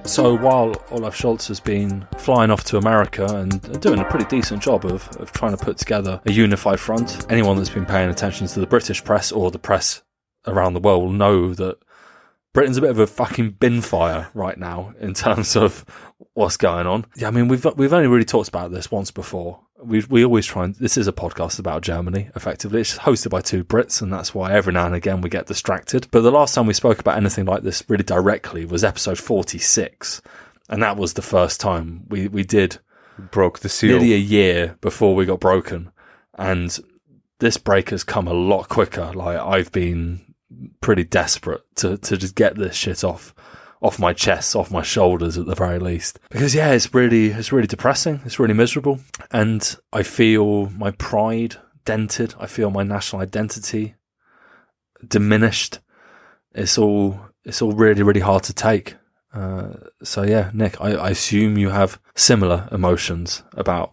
[0.07, 4.62] So while Olaf Scholz has been flying off to America and doing a pretty decent
[4.62, 8.47] job of, of trying to put together a unified front, anyone that's been paying attention
[8.47, 10.03] to the British press or the press
[10.47, 11.79] around the world will know that
[12.57, 15.85] Britain's a bit of a fucking bin fire right now in terms of
[16.33, 17.05] what's going on.
[17.14, 19.61] Yeah, I mean we've we've only really talked about this once before.
[19.83, 22.31] We we always try and this is a podcast about Germany.
[22.35, 25.47] Effectively, it's hosted by two Brits, and that's why every now and again we get
[25.47, 26.09] distracted.
[26.11, 29.59] But the last time we spoke about anything like this really directly was episode forty
[29.59, 30.23] six,
[30.71, 32.79] and that was the first time we we did
[33.31, 35.90] broke the seal nearly a year before we got broken,
[36.38, 36.79] and
[37.38, 39.12] this break has come a lot quicker.
[39.12, 40.25] Like I've been
[40.80, 43.34] pretty desperate to, to just get this shit off
[43.82, 46.18] off my chest, off my shoulders at the very least.
[46.30, 48.20] Because yeah, it's really it's really depressing.
[48.24, 49.00] It's really miserable.
[49.30, 52.34] And I feel my pride dented.
[52.38, 53.94] I feel my national identity
[55.06, 55.80] diminished.
[56.52, 58.96] It's all it's all really, really hard to take.
[59.32, 63.92] Uh, so yeah, Nick, I, I assume you have similar emotions about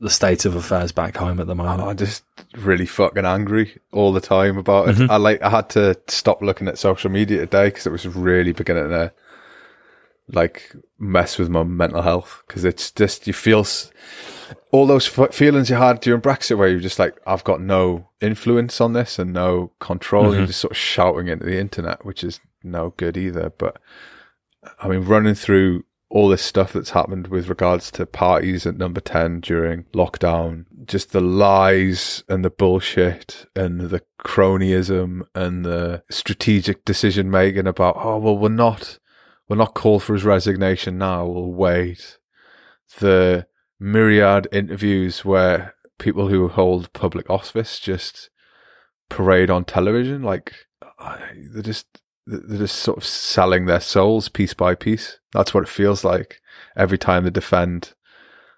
[0.00, 1.80] the state of affairs back home at the moment?
[1.80, 2.24] I'm just
[2.56, 4.96] really fucking angry all the time about it.
[4.96, 5.10] Mm-hmm.
[5.10, 8.52] I like I had to stop looking at social media today because it was really
[8.52, 9.12] beginning to
[10.28, 13.66] like mess with my mental health because it's just you feel
[14.70, 18.08] all those f- feelings you had during Brexit where you're just like I've got no
[18.20, 20.24] influence on this and no control.
[20.24, 20.38] Mm-hmm.
[20.38, 23.52] You're just sort of shouting into the internet, which is no good either.
[23.56, 23.80] But
[24.80, 29.00] I mean, running through all this stuff that's happened with regards to parties at number
[29.00, 36.84] 10 during lockdown, just the lies and the bullshit and the cronyism and the strategic
[36.84, 39.00] decision making about, oh, well, we're not,
[39.48, 41.26] we're not call for his resignation now.
[41.26, 42.18] We'll wait.
[43.00, 43.48] The
[43.80, 48.30] myriad interviews where people who hold public office just
[49.08, 50.22] parade on television.
[50.22, 50.52] Like,
[51.52, 55.18] they're just, they're just sort of selling their souls piece by piece.
[55.32, 56.40] That's what it feels like
[56.76, 57.94] every time they defend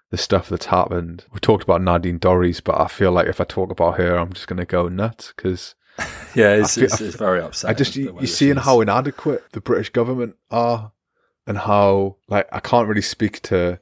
[0.09, 1.25] the stuff that's happened.
[1.33, 4.33] We talked about Nadine Dorries, but I feel like if I talk about her, I'm
[4.33, 5.75] just going to go nuts because.
[6.35, 7.75] yeah, it's, feel, it's, it's, very upsetting.
[7.75, 10.91] I just you, you seeing how inadequate the British government are,
[11.47, 13.79] and how like I can't really speak to,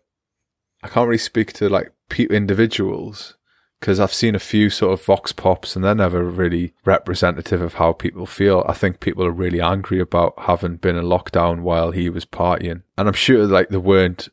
[0.82, 3.36] I can't really speak to like individuals
[3.80, 7.76] because I've seen a few sort of vox pops and they're never really representative of
[7.76, 8.66] how people feel.
[8.68, 12.84] I think people are really angry about having been in lockdown while he was partying.
[12.98, 14.30] And I'm sure like they weren't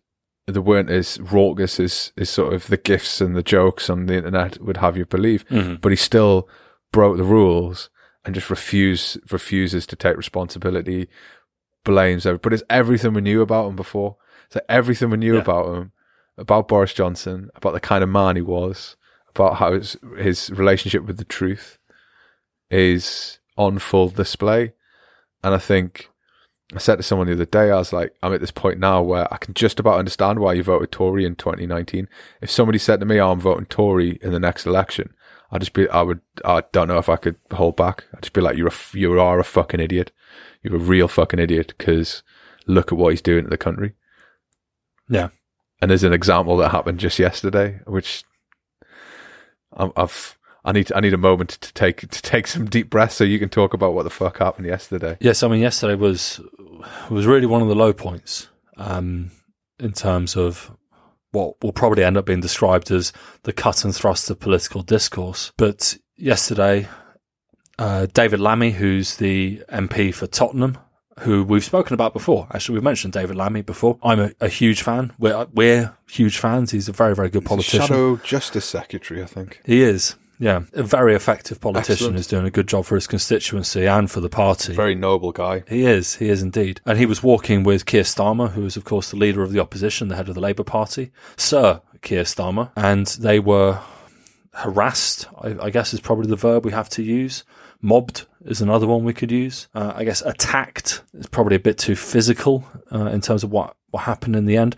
[0.46, 4.16] they weren't as raucous as, as sort of the gifts and the jokes on the
[4.16, 5.46] internet would have you believe.
[5.48, 5.76] Mm-hmm.
[5.76, 6.48] But he still
[6.90, 7.90] broke the rules
[8.24, 11.08] and just refuse refuses to take responsibility,
[11.84, 12.40] blames everything.
[12.42, 14.16] But it's everything we knew about him before.
[14.50, 15.40] So everything we knew yeah.
[15.40, 15.92] about him,
[16.36, 18.96] about Boris Johnson, about the kind of man he was,
[19.34, 21.78] about how his, his relationship with the truth
[22.70, 24.72] is on full display.
[25.44, 26.08] And I think
[26.74, 29.02] I said to someone the other day, I was like, I'm at this point now
[29.02, 32.08] where I can just about understand why you voted Tory in 2019.
[32.40, 35.14] If somebody said to me, oh, I'm voting Tory in the next election,
[35.50, 38.04] I'd just be, I would, I don't know if I could hold back.
[38.14, 40.12] I'd just be like, you're a, you are a fucking idiot.
[40.62, 42.22] You're a real fucking idiot because
[42.66, 43.94] look at what he's doing to the country.
[45.10, 45.28] Yeah.
[45.82, 48.24] And there's an example that happened just yesterday, which
[49.76, 53.24] I've, I need I need a moment to take to take some deep breaths so
[53.24, 55.16] you can talk about what the fuck happened yesterday.
[55.20, 56.40] Yes, I mean yesterday was
[57.10, 59.30] was really one of the low points um,
[59.78, 60.70] in terms of
[61.32, 65.52] what will probably end up being described as the cut and thrust of political discourse.
[65.56, 66.88] But yesterday,
[67.78, 70.78] uh, David Lammy, who's the MP for Tottenham,
[71.20, 72.46] who we've spoken about before.
[72.52, 73.98] Actually, we've mentioned David Lammy before.
[74.02, 75.12] I'm a, a huge fan.
[75.18, 76.70] We're we're huge fans.
[76.70, 77.80] He's a very very good politician.
[77.80, 79.60] Shadow Justice Secretary, I think.
[79.64, 80.16] He is.
[80.38, 82.16] Yeah, a very effective politician Excellent.
[82.16, 84.74] who's doing a good job for his constituency and for the party.
[84.74, 85.62] Very noble guy.
[85.68, 86.80] He is, he is indeed.
[86.84, 89.60] And he was walking with Keir Starmer, who is, of course, the leader of the
[89.60, 92.72] opposition, the head of the Labour Party, Sir Keir Starmer.
[92.74, 93.78] And they were
[94.54, 97.44] harassed, I, I guess is probably the verb we have to use.
[97.80, 99.68] Mobbed is another one we could use.
[99.74, 103.76] Uh, I guess attacked is probably a bit too physical uh, in terms of what,
[103.90, 104.76] what happened in the end.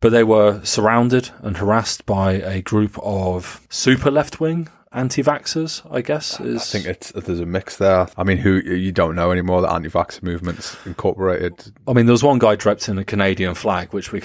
[0.00, 6.00] But they were surrounded and harassed by a group of super left wing anti-vaxxers, I
[6.00, 6.40] guess.
[6.40, 8.08] Is I think it's there's a mix there.
[8.16, 9.60] I mean, who you don't know anymore.
[9.60, 11.72] The anti-vax movement's incorporated.
[11.86, 14.20] I mean, there was one guy draped in a Canadian flag, which we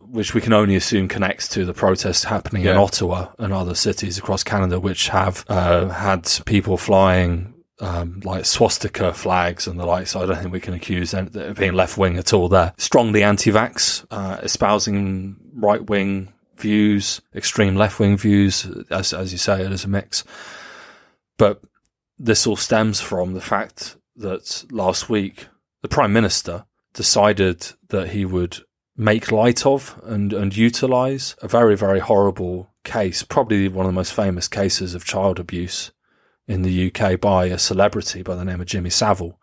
[0.00, 4.18] which we can only assume connects to the protests happening in Ottawa and other cities
[4.18, 7.54] across Canada, which have uh, had people flying.
[7.80, 11.30] Um, like swastika flags and the like, so I don't think we can accuse them
[11.32, 12.74] of being left wing at all there.
[12.76, 19.38] Strongly anti vax, uh, espousing right wing views, extreme left wing views, as, as you
[19.38, 20.24] say, it is a mix.
[21.36, 21.62] But
[22.18, 25.46] this all stems from the fact that last week
[25.82, 28.58] the Prime Minister decided that he would
[28.96, 33.96] make light of and, and utilize a very, very horrible case, probably one of the
[33.96, 35.92] most famous cases of child abuse
[36.48, 39.38] in the UK by a celebrity by the name of Jimmy Savile.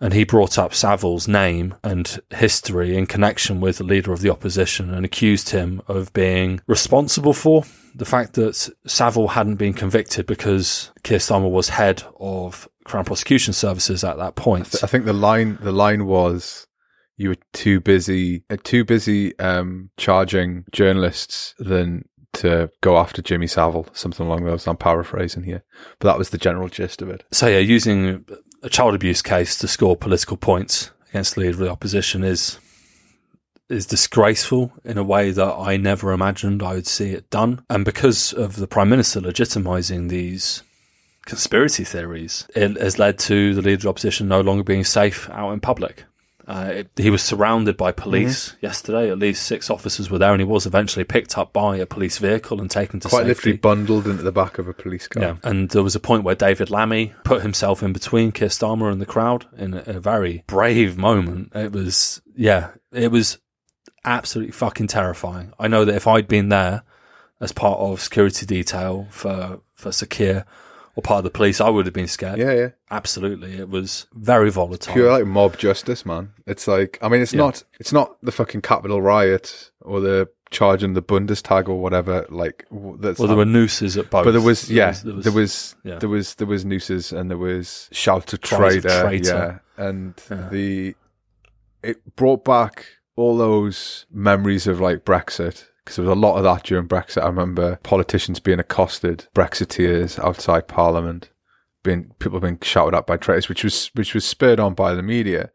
[0.00, 4.30] And he brought up Savile's name and history in connection with the leader of the
[4.30, 10.26] opposition and accused him of being responsible for the fact that Savile hadn't been convicted
[10.26, 14.82] because Keir Starmer was head of Crown Prosecution Services at that point.
[14.82, 16.66] I think the line the line was
[17.16, 23.86] you were too busy too busy um, charging journalists than to go after Jimmy Savile,
[23.92, 24.66] something along those.
[24.66, 24.68] Lines.
[24.68, 25.64] I'm paraphrasing here,
[25.98, 27.24] but that was the general gist of it.
[27.32, 28.24] So yeah, using
[28.62, 32.58] a child abuse case to score political points against the leader of the opposition is
[33.70, 37.64] is disgraceful in a way that I never imagined I would see it done.
[37.70, 40.62] And because of the Prime Minister legitimising these
[41.24, 45.30] conspiracy theories, it has led to the leader of the opposition no longer being safe
[45.30, 46.04] out in public.
[46.46, 49.10] Uh, it, he was surrounded by police yesterday.
[49.10, 52.18] At least six officers were there, and he was eventually picked up by a police
[52.18, 53.28] vehicle and taken to Quite safety.
[53.28, 55.22] literally bundled into the back of a police car.
[55.22, 58.92] Yeah, and there was a point where David Lammy put himself in between Keir Starmer
[58.92, 61.52] and the crowd in a, a very brave moment.
[61.54, 63.38] It was, yeah, it was
[64.04, 65.52] absolutely fucking terrifying.
[65.58, 66.82] I know that if I'd been there
[67.40, 70.44] as part of security detail for for Sir Keir
[70.96, 72.38] or part of the police, I would have been scared.
[72.38, 72.68] yeah, yeah.
[72.90, 74.92] Absolutely, it was very volatile.
[74.94, 76.32] Pure like mob justice, man.
[76.46, 77.38] It's like I mean, it's Yeah.
[77.38, 82.26] not it's not the fucking Capitol riot or the charging the Bundestag or whatever.
[82.28, 84.24] Like that's well, there were nooses at both.
[84.24, 85.98] But there was, yeah, there was, there was, yeah.
[85.98, 89.60] there was, there was nooses and there was shout of traitor, traitor.
[89.78, 90.48] yeah, and Yeah.
[90.50, 90.94] the
[91.82, 96.44] it brought back all those memories of like Brexit because there was a lot of
[96.44, 97.22] that during Brexit.
[97.22, 101.30] I remember politicians being accosted, Brexiteers outside Parliament,
[101.82, 105.02] being people being shouted at by traitors, which was which was spurred on by the
[105.02, 105.50] media.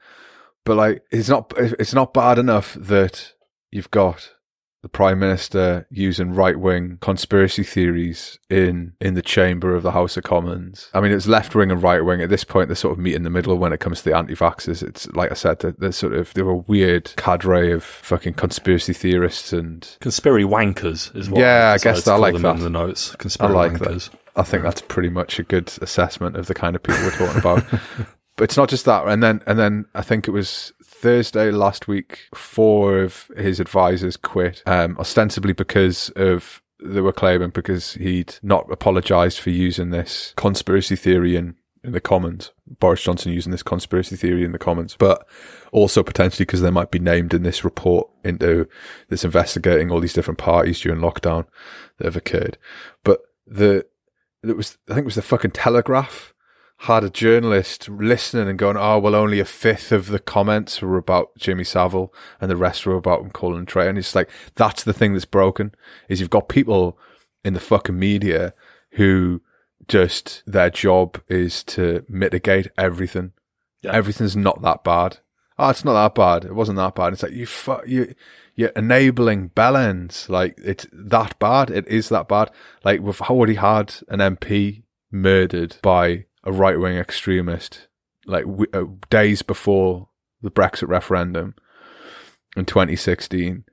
[0.66, 3.34] But like, it's not it's not bad enough that
[3.72, 4.32] you've got
[4.82, 10.16] the prime minister using right wing conspiracy theories in in the chamber of the House
[10.16, 10.90] of Commons.
[10.94, 12.22] I mean, it's left wing and right wing.
[12.22, 14.16] At this point, they sort of meet in the middle when it comes to the
[14.16, 14.82] anti-vaxxers.
[14.82, 18.94] It's like I said, they're, they're sort of they're a weird cadre of fucking conspiracy
[18.94, 22.56] theorists, and conspiracy wankers is what Yeah, I guess I like that.
[22.56, 23.12] in the notes.
[23.14, 24.10] I Conspiracy like wankers.
[24.12, 24.20] that.
[24.38, 27.40] I think that's pretty much a good assessment of the kind of people we're talking
[27.40, 27.66] about.
[28.38, 31.88] but it's not just that, and then and then I think it was Thursday last
[31.88, 32.28] week.
[32.36, 38.72] Four of his advisors quit, um, ostensibly because of they were claiming because he'd not
[38.72, 42.52] apologized for using this conspiracy theory in in the Commons.
[42.68, 45.26] Boris Johnson using this conspiracy theory in the Commons, but
[45.72, 48.68] also potentially because they might be named in this report into
[49.08, 51.46] this investigating all these different parties during lockdown
[51.98, 52.58] that have occurred.
[53.06, 53.86] But the
[54.44, 56.34] it was I think it was the fucking Telegraph
[56.84, 60.98] had a journalist listening and going, "Oh, well, only a fifth of the comments were
[60.98, 64.94] about Jimmy Savile, and the rest were about Colin Trey." And it's like that's the
[64.94, 65.74] thing that's broken
[66.08, 66.98] is you've got people
[67.44, 68.54] in the fucking media
[68.92, 69.42] who
[69.88, 73.34] just their job is to mitigate everything.
[73.82, 73.94] Yeah.
[73.94, 75.20] Everything's not that bad.
[75.58, 76.46] Oh, it's not that bad.
[76.46, 77.12] It wasn't that bad.
[77.12, 78.14] It's like you, fu- you,
[78.56, 80.30] you're enabling bellends.
[80.30, 81.70] Like it's that bad.
[81.70, 82.52] It is that bad.
[82.86, 87.88] Like we've already had an MP murdered by a right wing extremist,
[88.26, 90.10] like w- uh, days before
[90.42, 91.56] the Brexit referendum
[92.58, 93.64] in 2016.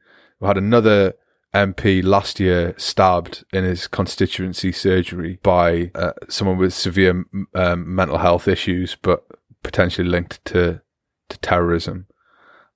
[0.41, 1.15] We had another
[1.55, 7.25] MP last year stabbed in his constituency surgery by uh, someone with severe
[7.55, 9.25] um, mental health issues, but
[9.63, 10.83] potentially linked to
[11.29, 12.07] to terrorism,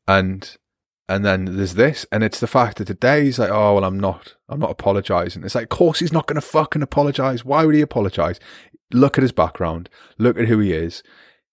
[0.08, 0.56] and
[1.10, 3.98] and then there's this, and it's the fact that today he's like, oh well, I'm
[3.98, 5.44] not, I'm not apologising.
[5.44, 7.44] It's like, of course he's not going to fucking apologise.
[7.44, 8.38] Why would he apologise?
[8.92, 9.88] Look at his background.
[10.18, 11.02] Look at who he is.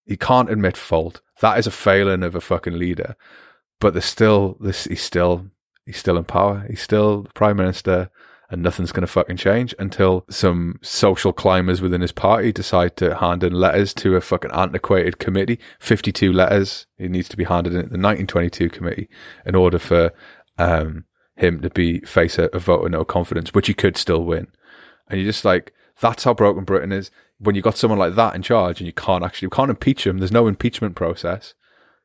[0.06, 1.22] He can't admit fault.
[1.42, 3.16] That is a failing of a fucking leader.
[3.80, 4.86] But there's still this.
[4.86, 5.48] He's still
[5.86, 6.66] he's still in power.
[6.70, 8.10] He's still the prime minister,
[8.50, 13.18] and nothing's going to fucking change until some social climbers within his party decide to
[13.18, 15.60] hand in letters to a fucking antiquated committee.
[15.80, 16.88] Fifty-two letters.
[16.98, 19.10] It needs to be handed in at the 1922 committee
[19.46, 20.12] in order for
[20.58, 24.24] um, him to be face a, a vote of no confidence, which he could still
[24.24, 24.48] win.
[25.08, 27.12] And you're just like, that's how broken Britain is.
[27.40, 30.08] When you got someone like that in charge and you can't actually, you can't impeach
[30.08, 30.18] him.
[30.18, 31.54] There's no impeachment process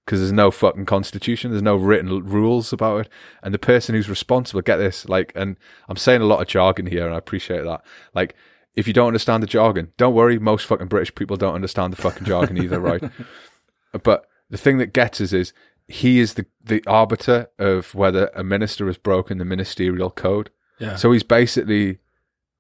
[0.05, 1.51] because there's no fucking constitution.
[1.51, 3.09] There's no written l- rules about it.
[3.43, 5.57] And the person who's responsible, get this, like, and
[5.89, 7.83] I'm saying a lot of jargon here and I appreciate that.
[8.15, 8.35] Like,
[8.75, 10.39] if you don't understand the jargon, don't worry.
[10.39, 13.03] Most fucking British people don't understand the fucking jargon either, right?
[14.03, 15.53] But the thing that gets us is
[15.87, 20.51] he is the, the arbiter of whether a minister has broken the ministerial code.
[20.79, 20.97] Yeah.
[20.97, 21.99] So he's basically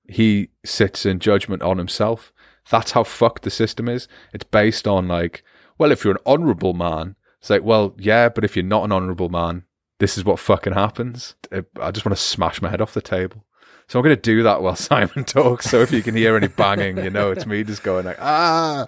[0.08, 2.32] he sits in judgment on himself.
[2.70, 4.08] That's how fucked the system is.
[4.32, 5.42] It's based on like,
[5.78, 8.92] well, if you're an honourable man, it's like, well, yeah, but if you're not an
[8.92, 9.64] honourable man,
[9.98, 11.34] this is what fucking happens.
[11.80, 13.44] I just want to smash my head off the table.
[13.88, 15.68] So I'm going to do that while Simon talks.
[15.68, 18.86] So if you can hear any banging, you know it's me just going like, ah.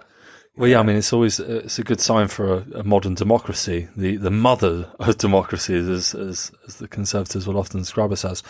[0.57, 3.89] Well, yeah, I mean, it's always it's a good sign for a, a modern democracy,
[3.97, 8.45] the the mother of democracy, as, as as the conservatives will often describe us as,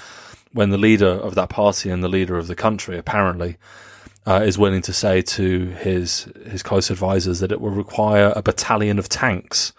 [0.52, 3.56] when the leader of that party and the leader of the country apparently
[4.26, 8.42] uh, is willing to say to his his close advisors that it will require a
[8.42, 9.72] battalion of tanks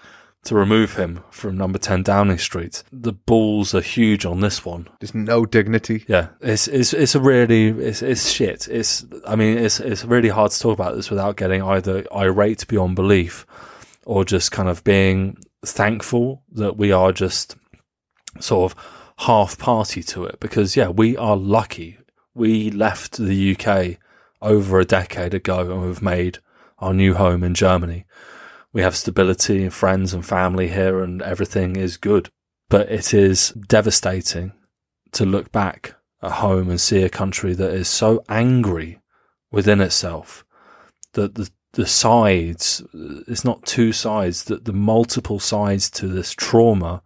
[0.45, 2.83] to remove him from Number Ten Downing Street.
[2.91, 4.87] The balls are huge on this one.
[4.99, 6.05] There's no dignity.
[6.07, 8.67] Yeah, it's it's it's a really it's it's shit.
[8.67, 12.67] It's I mean it's it's really hard to talk about this without getting either irate
[12.67, 13.45] beyond belief
[14.05, 17.55] or just kind of being thankful that we are just
[18.39, 18.77] sort of
[19.17, 21.97] half party to it because yeah, we are lucky.
[22.35, 23.97] We left the UK
[24.45, 26.37] over a decade ago and we've made
[26.79, 28.05] our new home in Germany.
[28.71, 32.29] We have stability and friends and family here and everything is good.
[32.69, 34.53] But it is devastating
[35.13, 38.99] to look back at home and see a country that is so angry
[39.51, 40.45] within itself
[41.13, 42.81] that the the sides
[43.27, 47.03] it's not two sides that the multiple sides to this trauma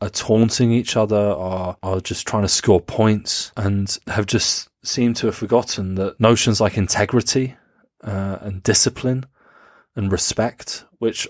[0.00, 5.16] are taunting each other are are just trying to score points and have just seemed
[5.16, 7.56] to have forgotten that notions like integrity
[8.02, 9.24] uh, and discipline
[9.94, 11.28] and respect which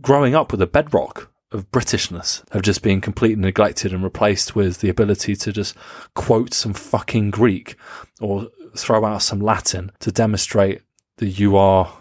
[0.00, 4.80] growing up with a bedrock of Britishness have just been completely neglected and replaced with
[4.80, 5.76] the ability to just
[6.14, 7.76] quote some fucking Greek
[8.20, 10.82] or throw out some Latin to demonstrate
[11.16, 11.92] that you are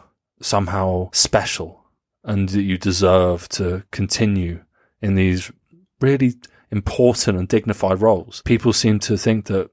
[0.41, 1.83] somehow special
[2.23, 4.63] and that you deserve to continue
[5.01, 5.51] in these
[5.99, 6.35] really
[6.71, 8.41] important and dignified roles.
[8.45, 9.71] People seem to think that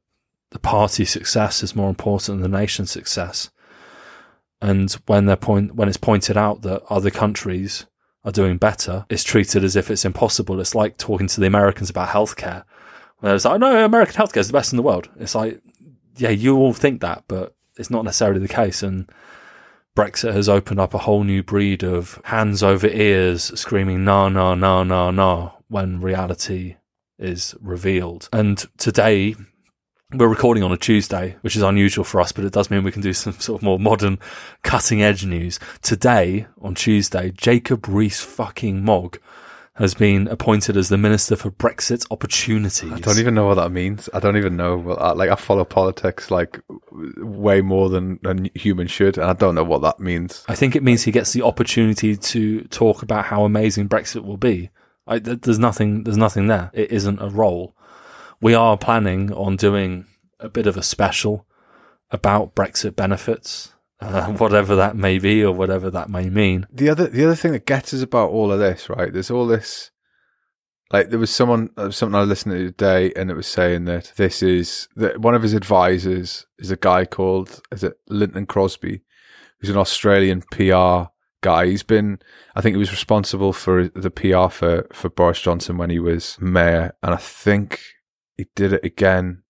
[0.51, 3.51] the party's success is more important than the nation's success.
[4.61, 7.87] And when they're point when it's pointed out that other countries
[8.25, 10.61] are doing better, it's treated as if it's impossible.
[10.61, 12.65] It's like talking to the Americans about healthcare.
[13.19, 15.09] Where it's like, oh, no, American healthcare is the best in the world.
[15.19, 15.61] It's like,
[16.17, 18.83] yeah, you all think that, but it's not necessarily the case.
[18.83, 19.11] And
[19.97, 24.55] Brexit has opened up a whole new breed of hands over ears screaming, no, no,
[24.55, 26.77] no, no, no, when reality
[27.19, 28.29] is revealed.
[28.33, 29.35] And today,
[30.13, 32.93] we're recording on a Tuesday, which is unusual for us, but it does mean we
[32.93, 34.19] can do some sort of more modern,
[34.63, 35.59] cutting edge news.
[35.83, 39.19] Today, on Tuesday, Jacob Rees fucking Mogg
[39.75, 42.91] has been appointed as the Minister for Brexit Opportunities.
[42.91, 44.09] I don't even know what that means.
[44.15, 44.77] I don't even know.
[44.77, 49.65] Like I follow politics like way more than a human should, and I don't know
[49.65, 50.47] what that means.
[50.49, 54.39] I think it means he gets the opportunity to talk about how amazing Brexit will
[54.39, 54.71] be.
[55.07, 56.05] I, there's nothing.
[56.05, 56.71] There's nothing there.
[56.73, 57.76] It isn't a role.
[58.41, 60.07] We are planning on doing
[60.41, 61.47] a bit of a special
[62.11, 66.67] about Brexit benefits uh, whatever that may be or whatever that may mean.
[66.71, 69.13] The other the other thing that gets us about all of this, right?
[69.13, 69.91] There's all this.
[70.93, 74.41] Like there was someone, something I listened to today, and it was saying that this
[74.41, 79.03] is that one of his advisors is a guy called is it Lynton Crosby,
[79.59, 81.11] who's an Australian PR
[81.43, 81.67] guy.
[81.67, 82.21] He's been,
[82.55, 86.39] I think, he was responsible for the PR for for Boris Johnson when he was
[86.41, 87.81] mayor, and I think
[88.37, 89.43] he did it again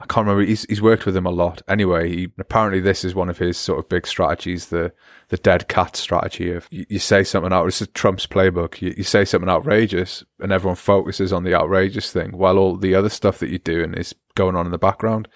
[0.00, 0.46] I can't remember.
[0.46, 1.60] He's he's worked with him a lot.
[1.66, 4.92] Anyway, he, apparently this is one of his sort of big strategies the
[5.28, 7.64] the dead cat strategy of you, you say something out.
[7.64, 8.80] This is Trump's playbook.
[8.80, 12.94] You, you, say something outrageous, and everyone focuses on the outrageous thing, while all the
[12.94, 15.26] other stuff that you're doing is going on in the background.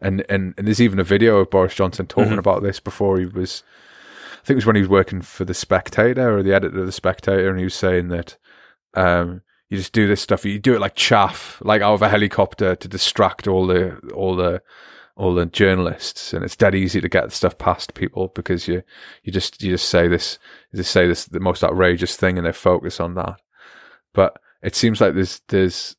[0.00, 2.40] And and, and there's even a video of Boris Johnson talking mm-hmm.
[2.40, 3.62] about this before he was.
[4.32, 6.86] I think it was when he was working for the Spectator or the editor of
[6.86, 8.36] the Spectator, and he was saying that.
[8.94, 10.44] Um, you just do this stuff.
[10.44, 14.34] You do it like chaff, like out of a helicopter to distract all the all
[14.34, 14.62] the
[15.16, 18.82] all the journalists, and it's dead easy to get stuff past people because you
[19.22, 20.38] you just you just say this
[20.72, 23.40] you just say this the most outrageous thing, and they focus on that.
[24.14, 25.96] But it seems like there's there's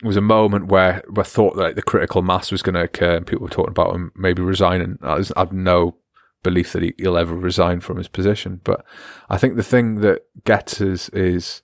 [0.00, 2.82] there was a moment where where thought that like, the critical mass was going to
[2.82, 4.98] occur, and people were talking about him maybe resigning.
[5.02, 5.96] I have no
[6.42, 8.84] belief that he, will ever resign from his position, but
[9.30, 11.62] I think the thing that gets us is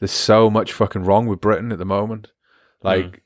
[0.00, 2.32] there's so much fucking wrong with Britain at the moment.
[2.82, 3.20] Like, mm.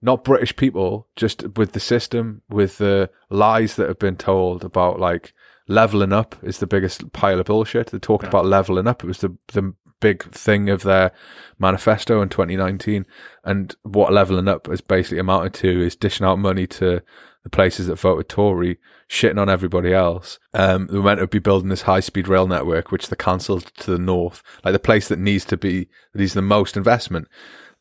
[0.00, 5.00] not British people, just with the system, with the lies that have been told about
[5.00, 5.32] like
[5.66, 7.88] leveling up is the biggest pile of bullshit.
[7.88, 8.30] They talked yeah.
[8.30, 9.02] about leveling up.
[9.02, 11.12] It was the the big thing of their
[11.58, 13.06] manifesto in 2019.
[13.44, 17.02] And what leveling up has basically amounted to is dishing out money to
[17.50, 18.78] the places that voted Tory,
[19.08, 20.38] shitting on everybody else.
[20.52, 23.72] Um, they were meant to be building this high speed rail network, which they cancelled
[23.78, 24.42] to the north.
[24.64, 27.28] Like the place that needs to be, that needs the most investment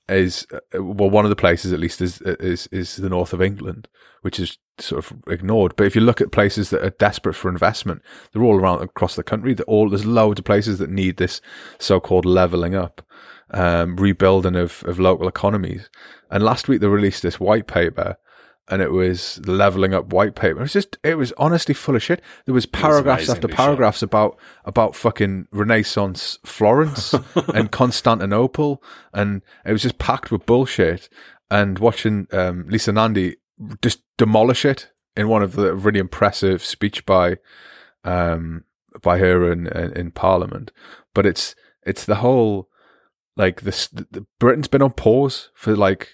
[0.08, 3.42] is, uh, well, one of the places at least is, is, is the north of
[3.42, 3.90] England,
[4.22, 5.76] which is sort of ignored.
[5.76, 8.02] But if you look at places that are desperate for investment,
[8.32, 9.54] they're all around across the country.
[9.54, 11.42] They're all, there's loads of places that need this
[11.78, 13.06] so-called leveling up,
[13.52, 15.90] um, rebuilding of, of local economies.
[16.32, 18.18] And last week they released this white paper
[18.70, 20.60] and it was leveling up white paper.
[20.60, 22.22] It was just, it was honestly full of shit.
[22.46, 24.10] There was paragraphs was after paragraphs shit.
[24.10, 27.14] about about fucking Renaissance Florence
[27.54, 31.10] and Constantinople, and it was just packed with bullshit.
[31.50, 33.38] And watching um, Lisa Nandy
[33.82, 37.38] just demolish it in one of the really impressive speech by
[38.04, 38.66] um,
[39.02, 40.74] by her in, in, in Parliament.
[41.14, 42.68] But it's it's the whole
[43.38, 43.88] like this.
[43.88, 46.10] The, Britain's been on pause for like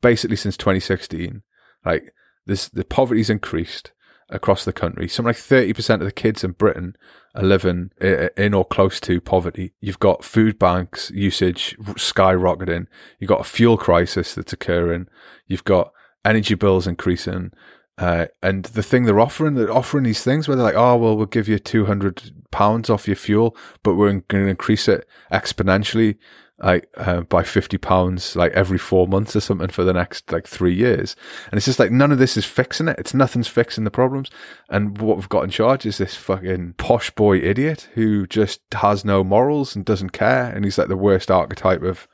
[0.00, 1.42] basically since 2016
[1.84, 2.12] like
[2.46, 3.92] this, the poverty's increased
[4.30, 5.08] across the country.
[5.08, 6.96] Something like 30% of the kids in Britain
[7.34, 9.72] are living in or close to poverty.
[9.80, 12.86] You've got food banks usage skyrocketing.
[13.18, 15.06] You've got a fuel crisis that's occurring.
[15.46, 15.92] You've got
[16.24, 17.52] energy bills increasing.
[17.96, 21.16] Uh, and the thing they're offering, they're offering these things where they're like, oh, well,
[21.16, 26.16] we'll give you 200 pounds off your fuel, but we're going to increase it exponentially
[26.60, 30.46] like uh, by 50 pounds like every four months or something for the next like
[30.46, 31.14] three years.
[31.50, 32.98] And it's just like none of this is fixing it.
[32.98, 34.30] It's nothing's fixing the problems.
[34.68, 39.04] And what we've got in charge is this fucking posh boy idiot who just has
[39.04, 40.50] no morals and doesn't care.
[40.50, 42.08] And he's like the worst archetype of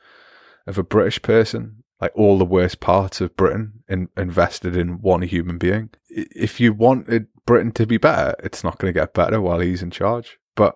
[0.67, 1.83] of a british person.
[1.99, 5.89] Like all the worst parts of britain in, invested in one human being.
[6.09, 9.81] If you wanted britain to be better it's not going to get better while he's
[9.81, 10.37] in charge.
[10.55, 10.75] But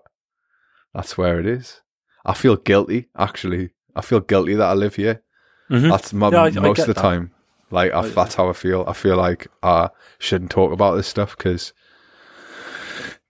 [0.94, 1.82] that's where it is
[2.26, 3.08] I feel guilty.
[3.18, 5.22] Actually, I feel guilty that I live here.
[5.70, 5.90] Mm-hmm.
[5.90, 7.02] That's my, yeah, I, most I of the that.
[7.02, 7.32] time.
[7.72, 8.84] Like I, that's how I feel.
[8.88, 11.74] I feel like I shouldn't talk about this stuff because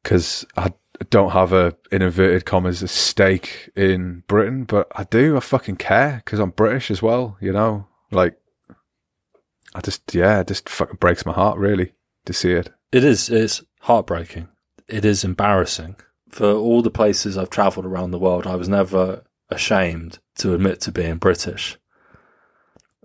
[0.01, 0.71] because I
[1.09, 5.35] don't have a in inverted commas a stake in Britain, but I do.
[5.35, 7.37] I fucking care because I'm British as well.
[7.41, 8.39] You know, like
[9.75, 11.93] I just yeah, it just fucking breaks my heart really
[12.25, 12.71] to see it.
[12.91, 13.29] It is.
[13.29, 14.47] It's heartbreaking.
[14.87, 15.97] It is embarrassing
[16.29, 20.81] for all the places I've travelled around the world, I was never ashamed to admit
[20.81, 21.77] to being British.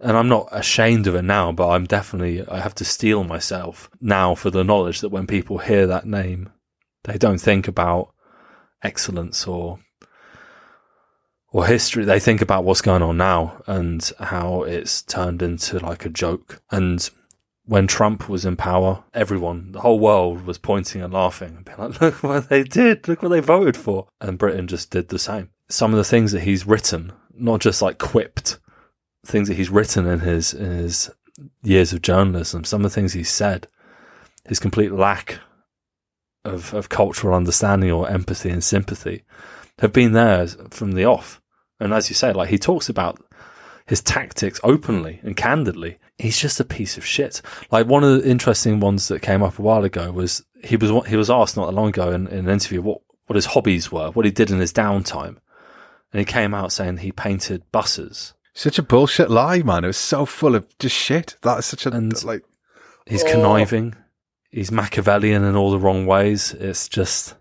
[0.01, 3.89] And I'm not ashamed of it now, but I'm definitely, I have to steel myself
[4.01, 6.51] now for the knowledge that when people hear that name,
[7.05, 8.13] they don't think about
[8.83, 9.79] excellence or
[11.55, 12.05] or history.
[12.05, 16.61] They think about what's going on now and how it's turned into like a joke.
[16.71, 17.09] And
[17.67, 21.79] when Trump was in power, everyone, the whole world was pointing and laughing and being
[21.79, 24.07] like, look what they did, look what they voted for.
[24.21, 25.51] And Britain just did the same.
[25.69, 28.59] some of the things that he's written, not just like quipped
[29.25, 31.11] things that he's written in his in his
[31.63, 33.67] years of journalism, some of the things he's said,
[34.47, 35.41] his complete lack
[36.45, 39.25] of of cultural understanding or empathy and sympathy
[39.79, 41.41] have been there from the off.
[41.81, 43.21] And as you say, like he talks about
[43.87, 45.99] his tactics openly and candidly.
[46.19, 47.43] He's just a piece of shit.
[47.73, 50.91] Like one of the interesting ones that came up a while ago was he was
[51.09, 53.91] he was asked not that long ago in, in an interview what what his hobbies
[53.91, 55.37] were, what he did in his downtime,
[56.13, 58.35] and he came out saying he painted buses.
[58.53, 59.83] Such a bullshit lie, man.
[59.83, 61.37] It was so full of just shit.
[61.43, 62.45] That is such a And- like.
[63.07, 63.31] He's Oh.
[63.33, 63.97] conniving.
[64.51, 66.53] He's Machiavellian in all the wrong ways.
[66.55, 67.35] It's just,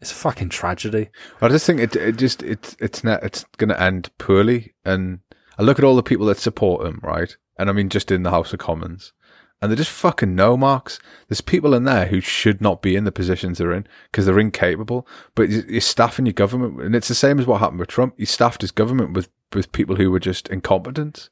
[0.00, 1.08] it's a fucking tragedy.
[1.40, 4.74] I just think it it just it's it's not it's going to end poorly.
[4.84, 5.20] And
[5.58, 7.34] I look at all the people that support him, right?
[7.62, 9.12] And I mean, just in the House of Commons,
[9.60, 10.98] and they're just fucking no marks.
[11.28, 14.40] There's people in there who should not be in the positions they're in because they're
[14.40, 15.06] incapable.
[15.36, 18.14] But you- you're staffing your government, and it's the same as what happened with Trump.
[18.18, 21.30] He staffed his government with with people who were just incompetent,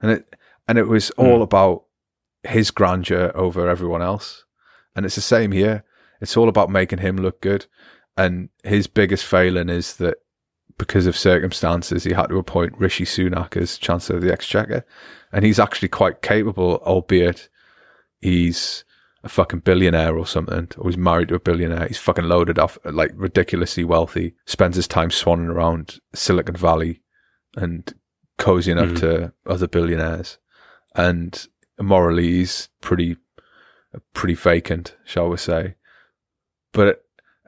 [0.00, 0.34] and it
[0.66, 1.42] and it was all hmm.
[1.42, 1.84] about
[2.42, 4.44] his grandeur over everyone else.
[4.96, 5.84] And it's the same here.
[6.20, 7.66] It's all about making him look good.
[8.16, 10.18] And his biggest failing is that
[10.78, 14.84] because of circumstances, he had to appoint Rishi Sunak as Chancellor of the Exchequer.
[15.32, 17.48] And he's actually quite capable, albeit
[18.20, 18.84] he's
[19.24, 21.86] a fucking billionaire or something, or he's married to a billionaire.
[21.86, 27.02] He's fucking loaded off, like ridiculously wealthy, spends his time swanning around Silicon Valley
[27.56, 27.92] and
[28.38, 29.00] cozying up Mhm.
[29.00, 30.38] to other billionaires.
[30.96, 31.46] And
[31.80, 33.16] morally, he's pretty,
[34.12, 35.76] pretty vacant, shall we say.
[36.72, 37.01] But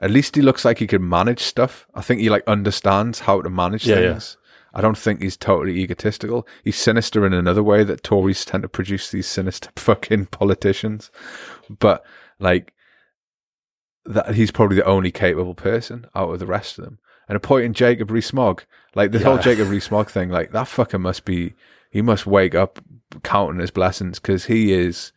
[0.05, 1.87] at least he looks like he can manage stuff.
[1.95, 4.11] I think he like understands how to manage Yeah, yeah.
[4.11, 4.37] things.
[4.75, 6.47] I don't think he's totally egotistical.
[6.63, 11.09] He's sinister in another way that Tories tend to produce these sinister fucking politicians.
[11.79, 12.05] But
[12.39, 12.71] like
[14.05, 16.99] that, he's probably the only capable person out of the rest of them.
[17.27, 21.55] And appointing Jacob Rees-Mogg, like the whole Jacob Rees-Mogg thing, like that fucker must be.
[21.89, 22.77] He must wake up
[23.23, 25.11] counting his blessings because he is.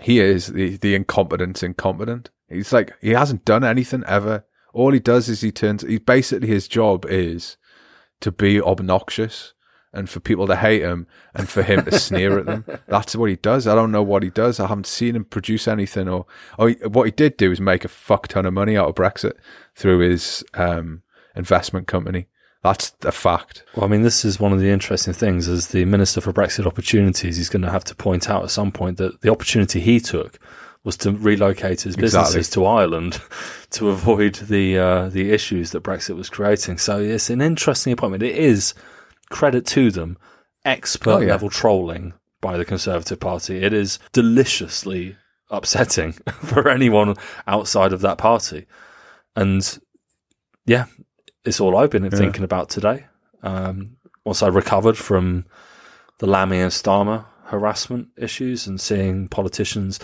[0.00, 2.30] He is the the incompetence incompetent.
[2.52, 4.44] He's like he hasn't done anything ever.
[4.72, 5.82] All he does is he turns.
[5.82, 7.56] He basically his job is
[8.20, 9.52] to be obnoxious
[9.92, 12.64] and for people to hate him and for him to sneer at them.
[12.86, 13.66] That's what he does.
[13.66, 14.58] I don't know what he does.
[14.58, 16.26] I haven't seen him produce anything or,
[16.58, 18.94] or he- what he did do is make a fuck ton of money out of
[18.94, 19.34] Brexit
[19.74, 21.02] through his um,
[21.36, 22.26] investment company.
[22.62, 23.64] That's a fact.
[23.74, 25.48] Well, I mean, this is one of the interesting things.
[25.48, 28.70] As the Minister for Brexit Opportunities, he's going to have to point out at some
[28.70, 30.38] point that the opportunity he took
[30.84, 32.62] was to relocate his businesses Exactly.
[32.62, 33.20] to Ireland
[33.70, 36.78] to avoid the uh, the issues that Brexit was creating.
[36.78, 38.22] So it's an interesting appointment.
[38.22, 38.74] It is
[39.30, 40.18] credit to them,
[40.64, 41.28] expert Oh, yeah.
[41.32, 43.62] level trolling by the Conservative Party.
[43.62, 45.16] It is deliciously
[45.50, 46.12] upsetting
[46.44, 47.14] for anyone
[47.46, 48.66] outside of that party,
[49.36, 49.78] and
[50.66, 50.86] yeah,
[51.44, 53.06] it's all I've been thinking about today.
[53.42, 55.44] Um, once I recovered from
[56.18, 59.98] the Lammy and Starmer harassment issues and seeing politicians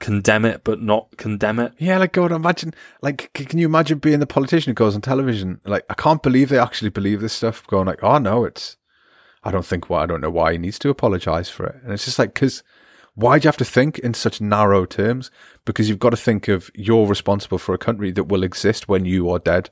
[0.00, 1.72] condemn it but not condemn it.
[1.78, 5.02] Yeah, like God, imagine, like, c- can you imagine being the politician who goes on
[5.02, 5.60] television?
[5.64, 7.66] Like, I can't believe they actually believe this stuff.
[7.66, 8.76] Going like, oh no, it's,
[9.44, 11.76] I don't think why, I don't know why he needs to apologize for it.
[11.84, 12.62] And it's just like, because
[13.14, 15.30] why do you have to think in such narrow terms?
[15.64, 19.04] Because you've got to think of you're responsible for a country that will exist when
[19.04, 19.70] you are dead.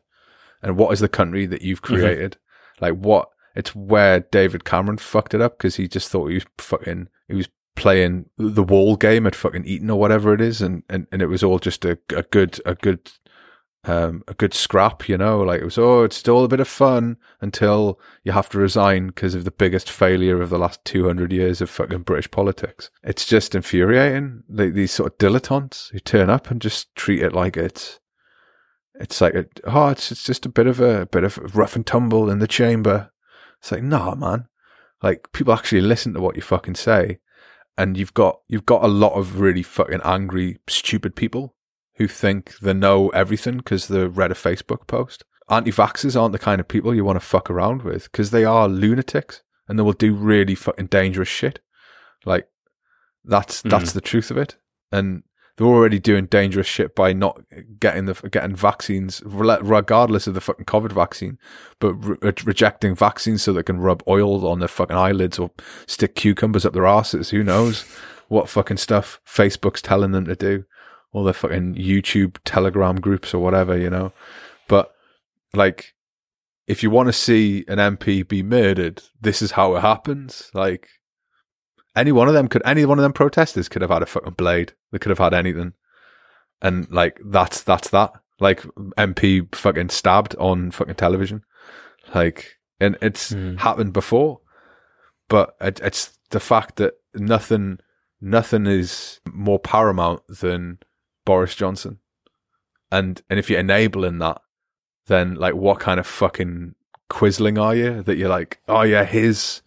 [0.62, 1.94] And what is the country that you've mm-hmm.
[1.94, 2.36] created?
[2.80, 3.30] Like, what?
[3.54, 7.34] It's where David Cameron fucked it up because he just thought he was fucking, he
[7.34, 7.48] was
[7.78, 11.26] playing the wall game at fucking Eton or whatever it is, and, and, and it
[11.26, 13.10] was all just a, a good a good
[13.84, 15.40] um a good scrap, you know.
[15.40, 19.06] Like it was oh, it's still a bit of fun until you have to resign
[19.08, 22.90] because of the biggest failure of the last two hundred years of fucking British politics.
[23.04, 24.42] It's just infuriating.
[24.48, 28.00] Like these sort of dilettantes who turn up and just treat it like it's
[28.96, 31.86] it's like a, oh, it's it's just a bit of a, bit of rough and
[31.86, 33.12] tumble in the chamber.
[33.60, 34.48] It's like nah, man.
[35.00, 37.20] Like people actually listen to what you fucking say
[37.78, 41.54] and you've got you've got a lot of really fucking angry, stupid people
[41.94, 45.24] who think they know everything because they read a Facebook post.
[45.48, 48.68] Anti-vaxxers aren't the kind of people you want to fuck around with because they are
[48.68, 51.60] lunatics and they will do really fucking dangerous shit.
[52.26, 52.48] Like
[53.24, 53.94] that's that's mm.
[53.94, 54.56] the truth of it,
[54.90, 55.22] and
[55.58, 57.40] they're already doing dangerous shit by not
[57.80, 61.36] getting the getting vaccines, regardless of the fucking COVID vaccine,
[61.80, 65.50] but re- uh, rejecting vaccines so they can rub oil on their fucking eyelids or
[65.88, 67.30] stick cucumbers up their asses.
[67.30, 67.82] Who knows
[68.28, 70.64] what fucking stuff Facebook's telling them to do,
[71.12, 74.12] or their fucking YouTube Telegram groups or whatever, you know.
[74.68, 74.94] But
[75.54, 75.92] like,
[76.68, 80.52] if you want to see an MP be murdered, this is how it happens.
[80.54, 80.88] Like,
[81.96, 84.34] any one of them could, any one of them protesters could have had a fucking
[84.34, 84.72] blade.
[84.92, 85.72] They could have had anything,
[86.62, 88.12] and like that's that's that.
[88.40, 88.62] Like
[88.96, 91.42] MP fucking stabbed on fucking television.
[92.14, 93.56] Like, and it's hmm.
[93.56, 94.40] happened before,
[95.28, 97.78] but it, it's the fact that nothing,
[98.20, 100.78] nothing is more paramount than
[101.24, 101.98] Boris Johnson.
[102.90, 104.40] And, and if you're enabling that,
[105.06, 106.74] then like, what kind of fucking
[107.10, 109.62] quisling are you that you're like, oh yeah, his,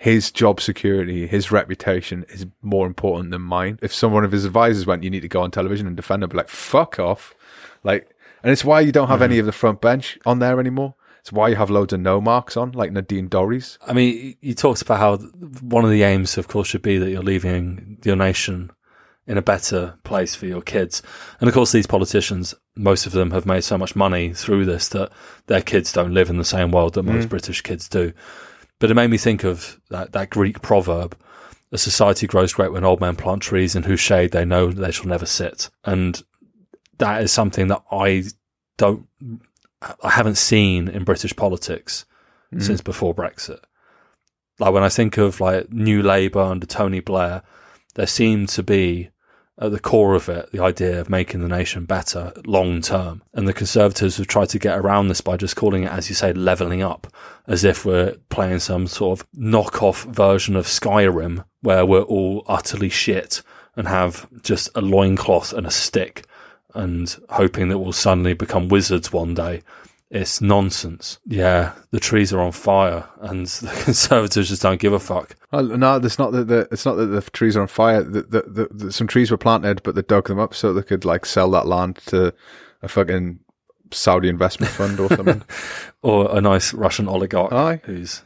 [0.00, 3.78] his job security, his reputation is more important than mine.
[3.82, 6.30] If someone of his advisors went, you need to go on television and defend him,
[6.30, 7.34] be like, fuck off.
[7.84, 8.08] Like,
[8.42, 9.40] and it's why you don't have any mm-hmm.
[9.40, 10.94] of the front bench on there anymore.
[11.18, 13.76] It's why you have loads of no marks on, like Nadine Dorries.
[13.86, 15.16] I mean, you talked about how
[15.60, 18.70] one of the aims, of course, should be that you're leaving your nation
[19.26, 21.02] in a better place for your kids.
[21.40, 24.88] And of course, these politicians, most of them have made so much money through this
[24.88, 25.12] that
[25.46, 27.28] their kids don't live in the same world that most mm-hmm.
[27.28, 28.14] British kids do.
[28.80, 31.16] But it made me think of that, that Greek proverb,
[31.70, 34.90] a society grows great when old men plant trees in whose shade they know they
[34.90, 35.70] shall never sit.
[35.84, 36.20] And
[36.98, 38.24] that is something that I
[38.78, 39.06] don't,
[40.02, 42.06] I haven't seen in British politics
[42.52, 42.62] mm.
[42.62, 43.60] since before Brexit.
[44.58, 47.42] Like when I think of like New Labour under Tony Blair,
[47.94, 49.10] there seemed to be
[49.60, 53.22] at the core of it the idea of making the nation better long term.
[53.34, 56.14] And the Conservatives have tried to get around this by just calling it, as you
[56.14, 57.06] say, levelling up,
[57.46, 62.88] as if we're playing some sort of knockoff version of Skyrim where we're all utterly
[62.88, 63.42] shit
[63.76, 66.24] and have just a loincloth and a stick
[66.74, 69.62] and hoping that we'll suddenly become wizards one day.
[70.10, 71.20] It's nonsense.
[71.24, 75.36] Yeah, the trees are on fire and the Conservatives just don't give a fuck.
[75.52, 78.02] Well, no, it's not that the it's not that the trees are on fire.
[78.02, 80.82] The, the, the, the, some trees were planted, but they dug them up so they
[80.82, 82.34] could like sell that land to
[82.82, 83.38] a fucking
[83.92, 85.42] Saudi investment fund or something.
[86.02, 87.82] Or a nice Russian oligarch Aye.
[87.84, 88.22] who's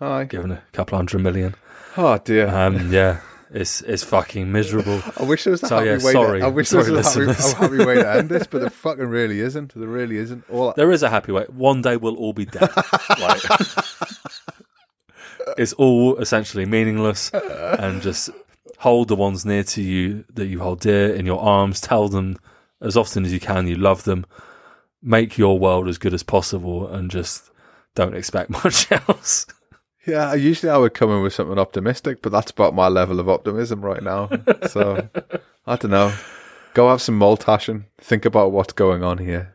[0.00, 0.22] Aye.
[0.24, 1.56] given a couple hundred million.
[1.96, 2.46] Oh dear.
[2.46, 3.20] Um, yeah,
[3.52, 5.00] it's it's fucking miserable.
[5.18, 6.12] I wish there was a So, happy yeah, way.
[6.12, 6.40] sorry.
[6.40, 8.60] To, I wish Sorry, there was a happy, a happy way to end this, but
[8.60, 9.74] there fucking really isn't.
[9.74, 10.44] There really isn't.
[10.50, 11.44] All There is a happy way.
[11.50, 12.70] One day we'll all be dead.
[13.20, 13.42] like,
[15.58, 18.30] it's all essentially meaningless, and just
[18.78, 21.80] hold the ones near to you that you hold dear in your arms.
[21.80, 22.36] Tell them
[22.80, 24.24] as often as you can you love them.
[25.02, 27.50] Make your world as good as possible, and just
[27.94, 29.46] don't expect much else.
[30.06, 33.28] Yeah, usually I would come in with something optimistic, but that's about my level of
[33.28, 34.30] optimism right now.
[34.68, 35.08] So
[35.66, 36.12] I don't know.
[36.74, 39.54] Go have some maltash and think about what's going on here.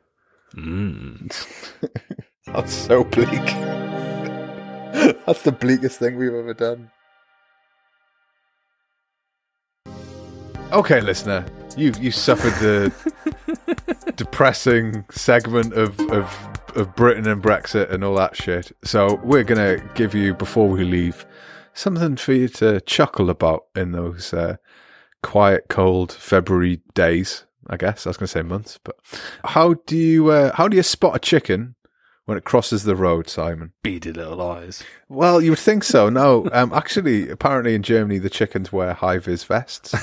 [0.56, 1.32] Mm.
[2.46, 3.28] That's so bleak.
[5.26, 6.90] that's the bleakest thing we've ever done.
[10.72, 11.46] Okay, listener,
[11.76, 12.92] you you suffered the
[14.16, 18.72] depressing segment of, of of Britain and Brexit and all that shit.
[18.84, 21.26] So we're gonna give you before we leave
[21.74, 24.58] something for you to chuckle about in those uh,
[25.24, 27.46] quiet, cold February days.
[27.70, 28.96] I guess I was gonna say months, but
[29.44, 31.76] how do you uh, how do you spot a chicken
[32.26, 33.74] when it crosses the road, Simon?
[33.84, 34.84] Beady little eyes.
[35.10, 36.10] Well, you would think so.
[36.10, 39.94] No, um, actually, apparently in Germany the chickens wear high vis vests.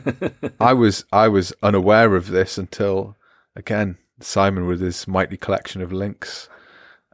[0.60, 3.16] I was I was unaware of this until
[3.54, 6.48] again Simon with his mighty collection of links.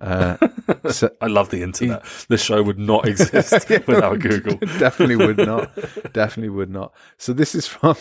[0.00, 0.36] Uh,
[0.90, 2.04] so- I love the internet.
[2.28, 4.56] This show would not exist without Google.
[4.78, 5.70] definitely would not.
[6.12, 6.92] Definitely would not.
[7.18, 7.96] So this is from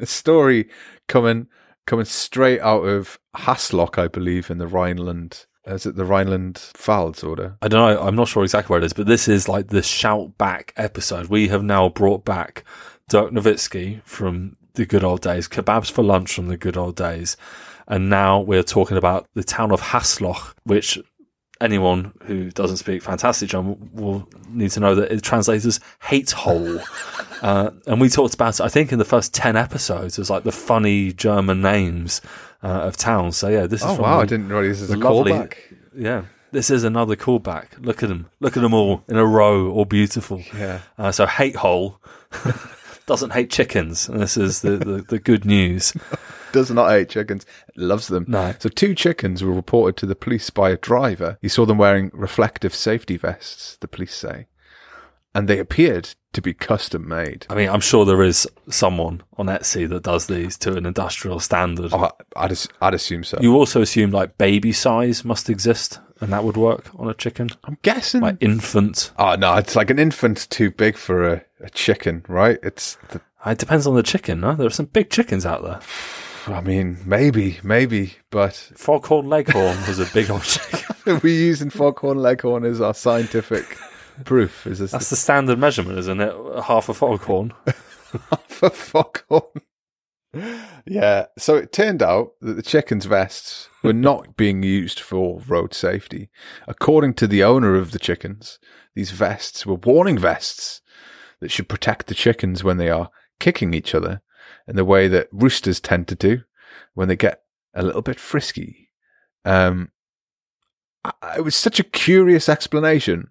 [0.00, 0.68] a story
[1.08, 1.46] coming
[1.86, 5.46] coming straight out of Hasloch, I believe, in the Rhineland.
[5.66, 7.56] Is it the Rhineland Pfalz order?
[7.62, 8.00] I don't know.
[8.02, 11.26] I'm not sure exactly where it is, but this is like the shout back episode.
[11.28, 12.64] We have now brought back
[13.08, 17.36] Dirk Nowitzki from the good old days, kebabs for lunch from the good old days,
[17.88, 20.98] and now we're talking about the town of Hasloch, which
[21.60, 26.30] anyone who doesn't speak fantastic German will need to know that it translates as hate
[26.32, 26.80] hole.
[27.42, 30.42] uh, and we talked about it, I think, in the first 10 episodes as like
[30.42, 32.20] the funny German names
[32.64, 33.36] uh, of towns.
[33.36, 34.16] So yeah, this is Oh wow!
[34.16, 35.54] the- I didn't realize this is a lovely- callback.
[35.96, 36.24] yeah.
[36.50, 37.68] This is another callback.
[37.78, 38.28] Look at them.
[38.40, 40.42] Look at them all in a row, all beautiful.
[40.54, 40.80] Yeah.
[40.98, 41.98] Uh, so hate hole
[43.06, 44.06] doesn't hate chickens.
[44.08, 45.94] And this is the, the, the good news.
[46.52, 47.46] does not hate chickens,
[47.76, 48.24] loves them.
[48.28, 48.54] No.
[48.58, 51.38] So two chickens were reported to the police by a driver.
[51.40, 54.46] He saw them wearing reflective safety vests, the police say.
[55.34, 57.46] And they appeared to be custom made.
[57.48, 61.40] I mean, I'm sure there is someone on Etsy that does these to an industrial
[61.40, 61.90] standard.
[61.92, 63.38] Oh, I'd, I'd assume so.
[63.40, 67.50] You also assume like baby size must exist and that would work on a chicken.
[67.64, 68.20] I'm guessing.
[68.20, 69.10] Like infant.
[69.18, 72.58] oh, no, it's like an infant too big for a, a chicken, right?
[72.62, 74.54] It's, the, uh, It depends on the chicken, no?
[74.54, 75.80] There are some big chickens out there.
[76.46, 80.70] I mean, maybe, maybe, but Foghorn Leghorn was a big object.
[80.70, 81.20] chicken.
[81.22, 83.78] we're using foghorn leghorn as our scientific
[84.24, 84.66] proof.
[84.66, 86.34] Is this That's the standard measurement, isn't it?
[86.64, 87.52] Half a foghorn.
[88.48, 89.62] for foghorn?
[90.86, 91.26] Yeah.
[91.38, 96.30] So it turned out that the chickens' vests were not being used for road safety.
[96.66, 98.58] According to the owner of the chickens,
[98.94, 100.80] these vests were warning vests
[101.40, 104.22] that should protect the chickens when they are kicking each other
[104.68, 106.42] in the way that roosters tend to do
[106.94, 107.42] when they get
[107.74, 108.90] a little bit frisky.
[109.44, 109.90] Um,
[111.04, 113.30] I- it was such a curious explanation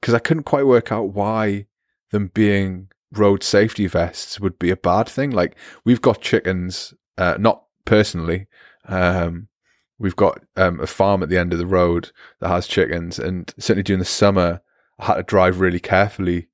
[0.00, 1.66] because I couldn't quite work out why
[2.10, 5.30] them being road safety vests would be a bad thing.
[5.30, 8.46] Like we've got chickens, uh, not personally.
[8.86, 9.48] Um,
[9.98, 12.10] we've got um, a farm at the end of the road
[12.40, 14.60] that has chickens, and certainly during the summer,
[14.98, 16.48] I had to drive really carefully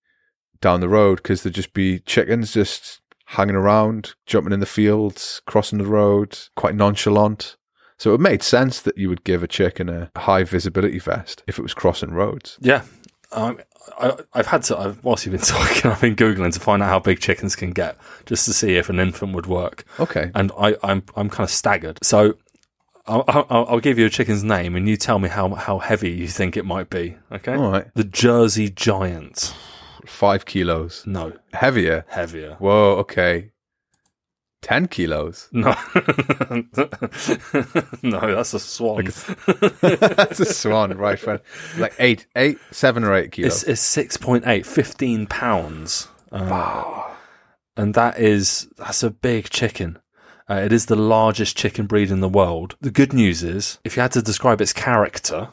[0.60, 3.00] down the road because there'd just be chickens just
[3.32, 7.56] hanging around, jumping in the fields, crossing the road, quite nonchalant.
[7.98, 11.58] So it made sense that you would give a chicken a high visibility vest if
[11.58, 12.58] it was crossing roads.
[12.60, 12.82] Yeah.
[13.30, 13.58] Um,
[13.98, 16.90] I, I've had to, I've, whilst you've been talking, I've been Googling to find out
[16.90, 19.84] how big chickens can get, just to see if an infant would work.
[19.98, 20.30] Okay.
[20.34, 21.98] And I, I'm, I'm kind of staggered.
[22.02, 22.34] So
[23.06, 26.10] I'll, I'll, I'll give you a chicken's name and you tell me how, how heavy
[26.10, 27.16] you think it might be.
[27.32, 27.54] Okay.
[27.54, 27.86] All right.
[27.94, 29.54] The Jersey Giant.
[30.06, 31.04] Five kilos.
[31.06, 32.04] No, Heavier.
[32.08, 32.56] heavier.
[32.58, 33.52] Whoa, okay.
[34.62, 35.48] 10 kilos.
[35.52, 35.70] No.
[38.02, 39.04] no, that's a swan.
[39.80, 41.18] That's a swan, right?
[41.18, 41.40] friend.
[41.76, 43.64] Like eight, eight, seven or eight kilos.
[43.64, 46.06] It's, it's 6.8, 15 pounds.
[46.30, 47.10] Uh,
[47.76, 49.98] and that is, that's a big chicken.
[50.48, 52.76] Uh, it is the largest chicken breed in the world.
[52.80, 55.48] The good news is, if you had to describe its character,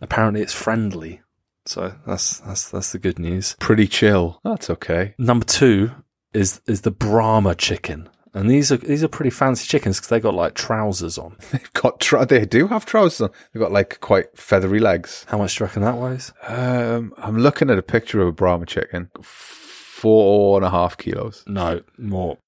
[0.00, 1.20] apparently it's friendly.
[1.68, 3.54] So that's, that's, that's the good news.
[3.60, 4.40] Pretty chill.
[4.42, 5.14] That's okay.
[5.18, 5.90] Number two
[6.32, 8.08] is, is the Brahma chicken.
[8.32, 11.36] And these are, these are pretty fancy chickens because they got like trousers on.
[11.52, 13.30] They've got, they do have trousers on.
[13.52, 15.26] They've got like quite feathery legs.
[15.28, 16.32] How much do you reckon that weighs?
[16.46, 19.10] Um, I'm looking at a picture of a Brahma chicken.
[19.22, 21.44] Four and a half kilos.
[21.46, 22.38] No, more,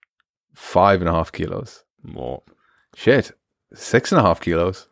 [0.54, 1.84] Five and a half kilos.
[2.02, 2.42] more.
[2.94, 3.32] Shit.
[3.74, 4.88] Six and a half kilos.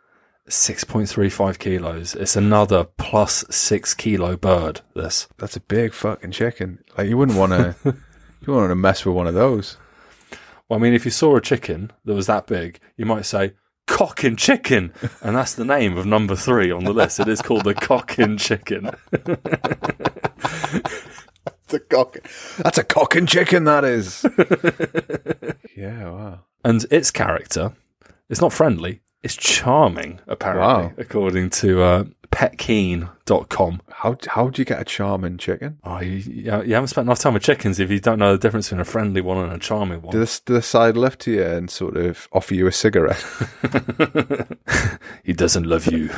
[0.49, 2.15] 6.35 kilos.
[2.15, 5.29] It's another plus six kilo bird, this.
[5.37, 6.83] That's a big fucking chicken.
[6.97, 7.93] Like you wouldn't want to, you
[8.47, 9.77] wouldn't want to mess with one of those.
[10.69, 13.55] Well, I mean, if you saw a chicken that was that big, you might say,
[13.87, 14.93] cockin' chicken.
[15.23, 17.21] And that's the name of number three on the list.
[17.21, 18.91] It is called the Cochin chicken.
[21.65, 22.17] It's a cock.
[22.57, 23.65] That's a cock and chicken.
[23.65, 24.25] That is.
[25.77, 26.09] yeah.
[26.09, 26.41] Wow.
[26.65, 27.75] And its character
[28.29, 30.93] it's not friendly, it's charming, apparently, Wow.
[30.97, 33.81] according to uh, petkeen.com.
[33.91, 35.79] How how do you get a charming chicken?
[35.83, 38.69] Oh, you, you haven't spent enough time with chickens if you don't know the difference
[38.69, 40.13] between a friendly one and a charming one.
[40.13, 43.25] Do they, do they side left to you and sort of offer you a cigarette?
[45.25, 46.09] he doesn't love you.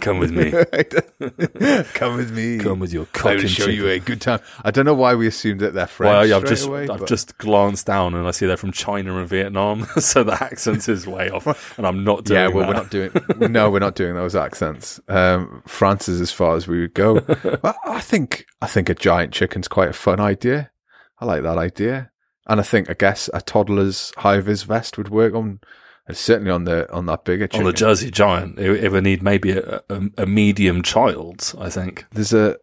[0.00, 0.50] Come with me.
[1.94, 2.58] Come with me.
[2.58, 3.76] Come with your I cock will and show chicken.
[3.76, 4.40] you a good time.
[4.64, 6.10] I don't know why we assumed that they're French.
[6.10, 8.72] Well, yeah, I've just away, I've but- just glanced down and I see they're from
[8.72, 12.66] China and Vietnam, so the accent is way off, and I'm not doing yeah, well,
[12.66, 12.68] that.
[12.68, 13.52] we're not doing.
[13.52, 15.00] No, we're not doing those accents.
[15.08, 17.18] Um, Um, France is as far as we would go.
[17.84, 20.70] I think I think a giant chicken's quite a fun idea.
[21.18, 22.10] I like that idea,
[22.46, 25.60] and I think I guess a toddler's high vis vest would work on,
[26.10, 27.66] certainly on the on that bigger on chicken.
[27.66, 28.58] the Jersey Giant.
[28.58, 32.06] It, it would need maybe a, a, a medium child, I think.
[32.10, 32.56] There's a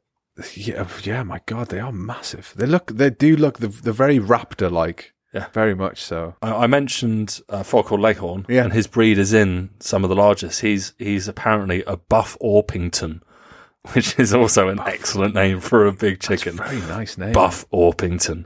[0.55, 1.23] yeah, oh, yeah.
[1.23, 2.53] My God, they are massive.
[2.55, 3.59] They look, they do look.
[3.59, 5.10] They're, they're very raptor like.
[5.33, 5.47] Yeah.
[5.53, 6.35] very much so.
[6.41, 8.63] I, I mentioned uh, Foghorn Leghorn, Yeah.
[8.65, 10.61] and his breed is in some of the largest.
[10.61, 13.21] He's he's apparently a Buff Orpington,
[13.93, 16.57] which is also an excellent name for a big chicken.
[16.57, 17.31] Very nice name.
[17.33, 18.45] Buff Orpington,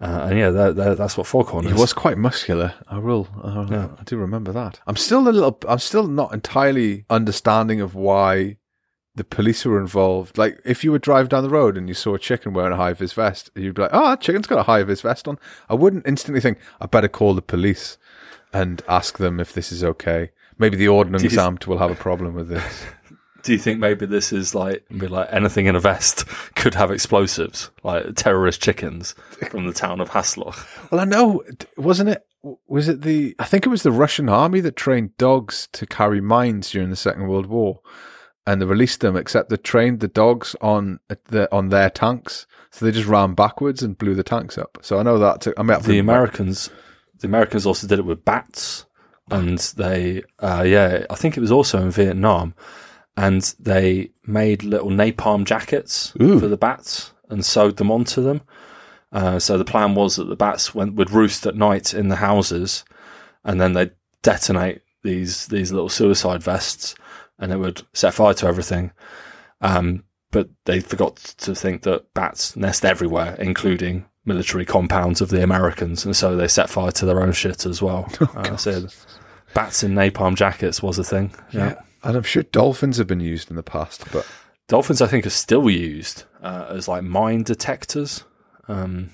[0.00, 2.74] uh, and yeah, that, that, that's what Foghorn He was quite muscular.
[2.88, 3.28] I will.
[3.42, 3.88] I, Yeah.
[3.98, 4.80] I do remember that.
[4.86, 5.58] I'm still a little.
[5.68, 8.56] I'm still not entirely understanding of why
[9.16, 10.38] the police were involved.
[10.38, 12.76] Like, if you would drive down the road and you saw a chicken wearing a
[12.76, 15.38] high vis vest, you'd be like, "Oh, that chicken's got a high vis vest on."
[15.68, 17.98] I wouldn't instantly think, "I better call the police
[18.52, 22.34] and ask them if this is okay." Maybe the ordnance you- will have a problem
[22.34, 22.84] with this.
[23.42, 26.24] Do you think maybe this is like be like anything in a vest
[26.56, 29.14] could have explosives, like terrorist chickens
[29.50, 30.66] from the town of Hasloch?
[30.90, 31.44] Well, I know,
[31.76, 32.26] wasn't it?
[32.66, 33.36] Was it the?
[33.38, 36.96] I think it was the Russian army that trained dogs to carry mines during the
[36.96, 37.78] Second World War,
[38.46, 39.16] and they released them.
[39.16, 43.82] Except they trained the dogs on the on their tanks, so they just ran backwards
[43.82, 44.78] and blew the tanks up.
[44.82, 45.40] So I know that.
[45.42, 46.70] To, I mean, The Americans,
[47.20, 48.86] the Americans also did it with bats,
[49.30, 52.54] and they, uh, yeah, I think it was also in Vietnam,
[53.16, 56.38] and they made little napalm jackets Ooh.
[56.38, 58.42] for the bats and sewed them onto them.
[59.12, 62.16] Uh, so the plan was that the bats went would roost at night in the
[62.16, 62.84] houses,
[63.44, 63.92] and then they'd
[64.22, 66.94] detonate these these little suicide vests,
[67.38, 68.92] and it would set fire to everything.
[69.60, 75.42] Um, but they forgot to think that bats nest everywhere, including military compounds of the
[75.42, 78.10] Americans, and so they set fire to their own shit as well.
[78.20, 78.86] Oh, uh, so
[79.54, 81.34] bats in napalm jackets was a thing.
[81.52, 81.80] Yeah.
[82.02, 84.26] And I'm sure dolphins have been used in the past, but
[84.68, 88.24] Dolphins, I think, are still used uh, as like mine detectors.
[88.68, 89.10] Um,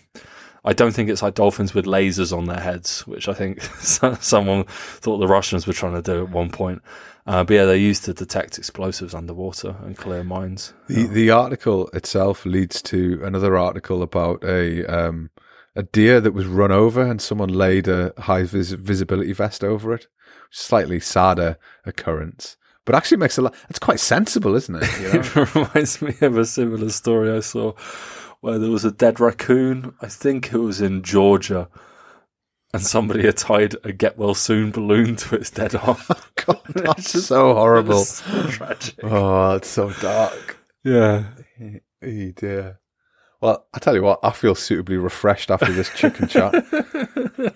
[0.64, 4.64] I don't think it's like dolphins with lasers on their heads, which I think someone
[4.64, 6.80] thought the Russians were trying to do at one point.
[7.26, 10.74] Uh, but yeah, they're used to detect explosives underwater and clear mines.
[10.88, 15.30] the, the article itself leads to another article about a um,
[15.76, 19.94] a deer that was run over and someone laid a high vis- visibility vest over
[19.94, 20.06] it.
[20.50, 21.56] Slightly sadder
[21.86, 23.54] occurrence, but actually makes a lot.
[23.70, 25.00] It's quite sensible, isn't it?
[25.00, 25.20] You know?
[25.20, 27.72] It reminds me of a similar story I saw
[28.40, 29.94] where there was a dead raccoon.
[30.02, 31.68] I think it was in Georgia.
[32.74, 35.98] And somebody had tied a get well soon balloon to its dead arm.
[36.44, 38.00] Oh, God, that's so horrible.
[38.04, 38.96] so tragic.
[39.04, 40.56] Oh, it's so dark.
[40.82, 41.26] Yeah.
[42.04, 42.80] Oh dear.
[43.40, 46.52] Well, I tell you what, I feel suitably refreshed after this chicken chat.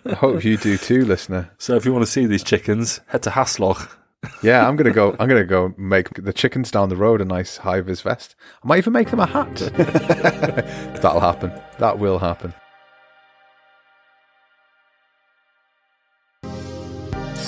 [0.06, 1.50] I hope you do too, listener.
[1.58, 3.88] So if you want to see these chickens, head to Hasloch.
[4.42, 5.16] Yeah, I'm gonna go.
[5.18, 8.34] I'm gonna go make the chickens down the road a nice high vis vest.
[8.62, 9.54] I might even make them a hat.
[11.00, 11.52] That'll happen.
[11.78, 12.54] That will happen.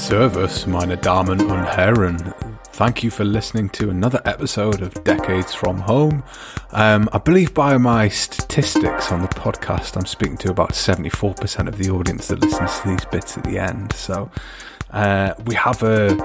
[0.09, 2.33] Servus, meine Damen und Herren.
[2.73, 6.23] Thank you for listening to another episode of Decades from Home.
[6.73, 11.77] Um, I believe by my statistics on the podcast, I'm speaking to about 74% of
[11.77, 13.93] the audience that listens to these bits at the end.
[13.93, 14.31] So
[14.95, 16.17] uh, we have a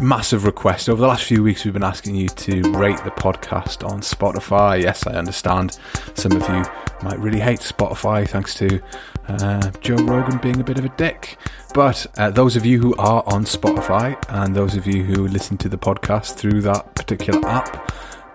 [0.00, 0.88] massive request.
[0.88, 4.80] Over the last few weeks, we've been asking you to rate the podcast on Spotify.
[4.80, 5.78] Yes, I understand
[6.14, 6.64] some of you
[7.02, 8.80] might really hate Spotify thanks to
[9.28, 11.38] uh, Joe Rogan being a bit of a dick.
[11.74, 15.58] But uh, those of you who are on Spotify and those of you who listen
[15.58, 17.92] to the podcast through that particular app,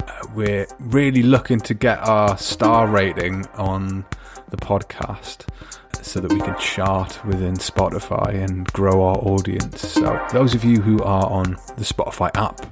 [0.08, 4.06] uh, we're really looking to get our star rating on
[4.50, 5.48] the podcast
[6.02, 9.88] so that we can chart within Spotify and grow our audience.
[9.88, 12.66] So, those of you who are on the Spotify app,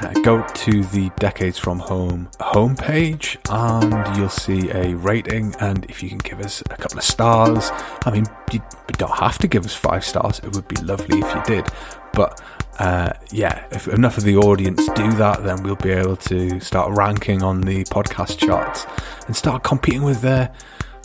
[0.00, 5.54] uh, go to the Decades from Home homepage and you'll see a rating.
[5.60, 7.70] And if you can give us a couple of stars,
[8.04, 8.60] I mean, you,
[8.98, 11.68] don't have to give us five stars, it would be lovely if you did.
[12.12, 12.40] But
[12.78, 16.96] uh, yeah, if enough of the audience do that, then we'll be able to start
[16.96, 18.86] ranking on the podcast charts
[19.26, 20.50] and start competing with the,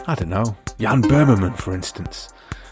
[0.07, 2.29] I don't know, Jan Böhmermann, for instance.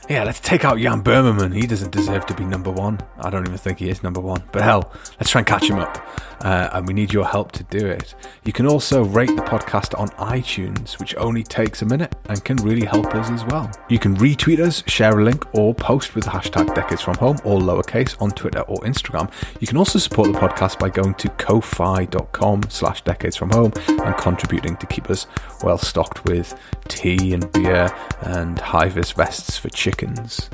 [0.09, 1.53] Yeah, let's take out Jan Böhmermann.
[1.53, 3.01] He doesn't deserve to be number one.
[3.19, 4.41] I don't even think he is number one.
[4.53, 5.97] But hell, let's try and catch him up.
[6.41, 8.15] Uh, and we need your help to do it.
[8.43, 12.57] You can also rate the podcast on iTunes, which only takes a minute and can
[12.57, 13.71] really help us as well.
[13.89, 17.37] You can retweet us, share a link, or post with the hashtag Decades From Home,
[17.43, 19.31] all lowercase, on Twitter or Instagram.
[19.59, 24.15] You can also support the podcast by going to ko-fi.com slash decades from home and
[24.17, 25.27] contributing to keep us
[25.63, 27.89] well stocked with tea and beer
[28.21, 30.49] and high-vis vests for chickens.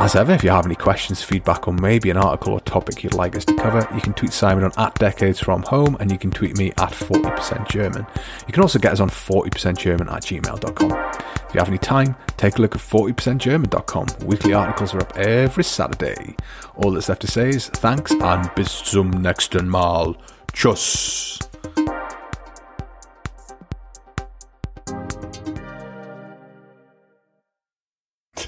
[0.00, 3.12] As ever, if you have any questions, feedback, or maybe an article or topic you'd
[3.12, 6.16] like us to cover, you can tweet Simon on at decades from home and you
[6.16, 8.06] can tweet me at 40% German.
[8.46, 10.92] You can also get us on 40% German at gmail.com.
[11.50, 14.06] If you have any time, take a look at 40%German.com.
[14.24, 16.34] Weekly articles are up every Saturday.
[16.76, 20.16] All that's left to say is thanks and bis zum nächsten Mal.
[20.54, 21.49] Tschüss.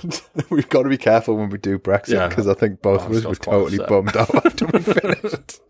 [0.51, 2.29] We've got to be careful when we do Brexit Yeah.
[2.29, 3.89] because I think both of us were totally upset.
[3.89, 5.61] bummed out after we finished.